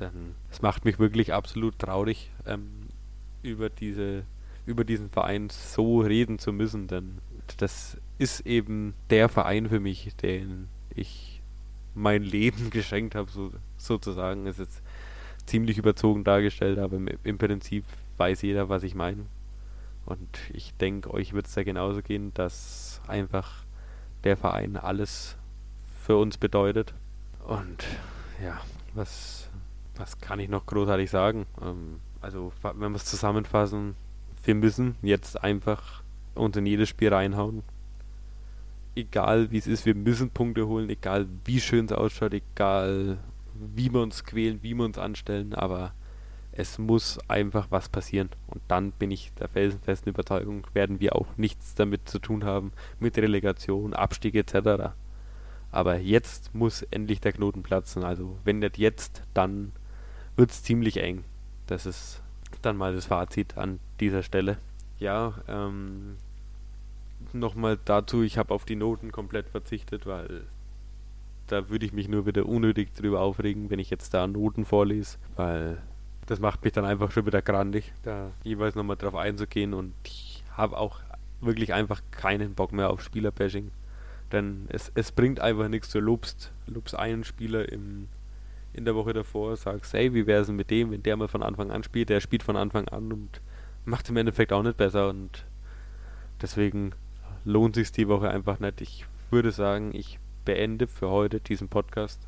Denn 0.00 0.34
es 0.50 0.62
macht 0.62 0.84
mich 0.84 0.98
wirklich 0.98 1.32
absolut 1.32 1.78
traurig, 1.78 2.30
ähm, 2.46 2.88
über 3.42 3.68
diese 3.68 4.24
über 4.68 4.84
diesen 4.84 5.08
Verein 5.08 5.48
so 5.48 6.00
reden 6.00 6.38
zu 6.38 6.52
müssen, 6.52 6.88
denn 6.88 7.18
das 7.56 7.96
ist 8.18 8.40
eben 8.40 8.92
der 9.08 9.30
Verein 9.30 9.66
für 9.70 9.80
mich, 9.80 10.14
den 10.16 10.68
ich 10.94 11.40
mein 11.94 12.22
Leben 12.22 12.68
geschenkt 12.70 13.14
habe, 13.14 13.30
so, 13.30 13.50
sozusagen. 13.78 14.46
Ist 14.46 14.58
jetzt 14.58 14.82
ziemlich 15.46 15.78
überzogen 15.78 16.22
dargestellt, 16.22 16.78
aber 16.78 16.96
im, 16.96 17.08
im 17.24 17.38
Prinzip 17.38 17.84
weiß 18.18 18.42
jeder, 18.42 18.68
was 18.68 18.82
ich 18.82 18.94
meine. 18.94 19.24
Und 20.04 20.38
ich 20.52 20.74
denke, 20.74 21.12
euch 21.14 21.32
wird 21.32 21.46
es 21.46 21.54
da 21.54 21.62
genauso 21.62 22.02
gehen, 22.02 22.32
dass 22.34 23.00
einfach 23.06 23.64
der 24.24 24.36
Verein 24.36 24.76
alles 24.76 25.37
für 26.08 26.16
uns 26.16 26.38
bedeutet. 26.38 26.94
Und 27.46 27.84
ja, 28.42 28.58
was, 28.94 29.50
was 29.94 30.18
kann 30.22 30.40
ich 30.40 30.48
noch 30.48 30.64
großartig 30.64 31.10
sagen? 31.10 31.44
Ähm, 31.60 32.00
also, 32.22 32.50
wenn 32.62 32.92
wir 32.92 32.96
es 32.96 33.04
zusammenfassen, 33.04 33.94
wir 34.42 34.54
müssen 34.54 34.96
jetzt 35.02 35.44
einfach 35.44 36.02
uns 36.34 36.56
in 36.56 36.64
jedes 36.64 36.88
Spiel 36.88 37.12
reinhauen. 37.12 37.62
Egal 38.96 39.50
wie 39.50 39.58
es 39.58 39.66
ist, 39.66 39.84
wir 39.84 39.94
müssen 39.94 40.30
Punkte 40.30 40.66
holen, 40.66 40.88
egal 40.88 41.26
wie 41.44 41.60
schön 41.60 41.84
es 41.84 41.92
ausschaut, 41.92 42.32
egal 42.32 43.18
wie 43.54 43.92
wir 43.92 44.00
uns 44.00 44.24
quälen, 44.24 44.60
wie 44.62 44.72
wir 44.72 44.86
uns 44.86 44.96
anstellen, 44.96 45.52
aber 45.52 45.92
es 46.52 46.78
muss 46.78 47.18
einfach 47.28 47.66
was 47.68 47.90
passieren. 47.90 48.30
Und 48.46 48.62
dann 48.66 48.92
bin 48.92 49.10
ich 49.10 49.34
der 49.34 49.48
felsenfesten 49.48 50.08
Überzeugung, 50.08 50.66
werden 50.72 51.00
wir 51.00 51.16
auch 51.16 51.26
nichts 51.36 51.74
damit 51.74 52.08
zu 52.08 52.18
tun 52.18 52.44
haben, 52.44 52.72
mit 52.98 53.18
Relegation, 53.18 53.92
Abstieg 53.92 54.36
etc. 54.36 54.94
Aber 55.70 55.98
jetzt 55.98 56.54
muss 56.54 56.82
endlich 56.82 57.20
der 57.20 57.32
Knoten 57.32 57.62
platzen. 57.62 58.04
Also 58.04 58.36
wenn 58.44 58.58
nicht 58.58 58.78
jetzt, 58.78 59.22
dann 59.34 59.72
wird 60.36 60.50
es 60.50 60.62
ziemlich 60.62 60.98
eng. 60.98 61.24
Das 61.66 61.84
ist 61.86 62.22
dann 62.62 62.76
mal 62.76 62.94
das 62.94 63.06
Fazit 63.06 63.56
an 63.58 63.78
dieser 64.00 64.22
Stelle. 64.22 64.58
Ja, 64.98 65.34
ähm, 65.46 66.16
nochmal 67.32 67.78
dazu, 67.84 68.22
ich 68.22 68.38
habe 68.38 68.54
auf 68.54 68.64
die 68.64 68.76
Noten 68.76 69.12
komplett 69.12 69.48
verzichtet, 69.48 70.06
weil 70.06 70.42
da 71.46 71.68
würde 71.68 71.86
ich 71.86 71.92
mich 71.92 72.08
nur 72.08 72.26
wieder 72.26 72.46
unnötig 72.46 72.94
drüber 72.94 73.20
aufregen, 73.20 73.70
wenn 73.70 73.78
ich 73.78 73.90
jetzt 73.90 74.12
da 74.14 74.26
Noten 74.26 74.64
vorlese, 74.64 75.18
weil 75.36 75.78
das 76.26 76.40
macht 76.40 76.62
mich 76.62 76.72
dann 76.72 76.84
einfach 76.84 77.10
schon 77.10 77.26
wieder 77.26 77.42
grandig, 77.42 77.92
da 78.02 78.30
jeweils 78.44 78.74
nochmal 78.74 78.96
drauf 78.96 79.14
einzugehen 79.14 79.72
und 79.72 79.94
ich 80.04 80.44
habe 80.56 80.76
auch 80.76 81.00
wirklich 81.40 81.72
einfach 81.72 82.02
keinen 82.10 82.54
Bock 82.54 82.72
mehr 82.72 82.90
auf 82.90 83.02
Spielerbashing. 83.02 83.70
Denn 84.32 84.66
es, 84.68 84.92
es 84.94 85.12
bringt 85.12 85.40
einfach 85.40 85.68
nichts, 85.68 85.90
du 85.90 86.00
lobst, 86.00 86.52
lobst 86.66 86.94
einen 86.94 87.24
Spieler 87.24 87.70
im, 87.70 88.08
in 88.72 88.84
der 88.84 88.94
Woche 88.94 89.12
davor, 89.12 89.56
sagst, 89.56 89.92
hey, 89.94 90.12
wie 90.12 90.26
wäre 90.26 90.42
es 90.42 90.48
mit 90.48 90.70
dem, 90.70 90.90
wenn 90.90 91.02
der 91.02 91.16
mal 91.16 91.28
von 91.28 91.42
Anfang 91.42 91.70
an 91.70 91.82
spielt, 91.82 92.10
der 92.10 92.20
spielt 92.20 92.42
von 92.42 92.56
Anfang 92.56 92.88
an 92.88 93.12
und 93.12 93.40
macht 93.84 94.08
im 94.10 94.16
Endeffekt 94.16 94.52
auch 94.52 94.62
nicht 94.62 94.76
besser 94.76 95.08
und 95.08 95.44
deswegen 96.42 96.92
lohnt 97.44 97.76
sich 97.76 97.90
die 97.92 98.08
Woche 98.08 98.28
einfach 98.28 98.60
nicht. 98.60 98.80
Ich 98.82 99.06
würde 99.30 99.50
sagen, 99.50 99.94
ich 99.94 100.18
beende 100.44 100.86
für 100.86 101.08
heute 101.08 101.40
diesen 101.40 101.68
Podcast. 101.68 102.20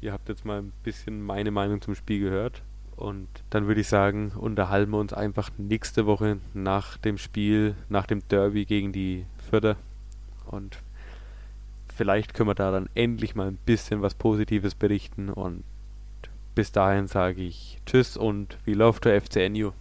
Ihr 0.00 0.12
habt 0.12 0.28
jetzt 0.28 0.44
mal 0.44 0.58
ein 0.58 0.72
bisschen 0.82 1.22
meine 1.22 1.50
Meinung 1.50 1.80
zum 1.80 1.94
Spiel 1.94 2.20
gehört. 2.20 2.62
Und 2.96 3.28
dann 3.50 3.66
würde 3.66 3.82
ich 3.82 3.88
sagen, 3.88 4.32
unterhalten 4.34 4.90
wir 4.90 4.98
uns 4.98 5.12
einfach 5.12 5.50
nächste 5.58 6.06
Woche 6.06 6.38
nach 6.54 6.96
dem 6.96 7.18
Spiel, 7.18 7.74
nach 7.88 8.06
dem 8.06 8.26
Derby 8.28 8.64
gegen 8.64 8.92
die 8.92 9.26
Förder. 9.50 9.76
Und 10.46 10.78
vielleicht 11.96 12.34
können 12.34 12.50
wir 12.50 12.54
da 12.54 12.70
dann 12.70 12.88
endlich 12.94 13.34
mal 13.34 13.48
ein 13.48 13.58
bisschen 13.64 14.02
was 14.02 14.14
Positives 14.14 14.74
berichten. 14.74 15.30
Und 15.30 15.64
bis 16.54 16.70
dahin 16.70 17.06
sage 17.06 17.42
ich 17.42 17.78
Tschüss 17.86 18.16
und 18.16 18.58
we 18.64 18.74
love 18.74 19.00
to 19.00 19.10
FCNU. 19.10 19.72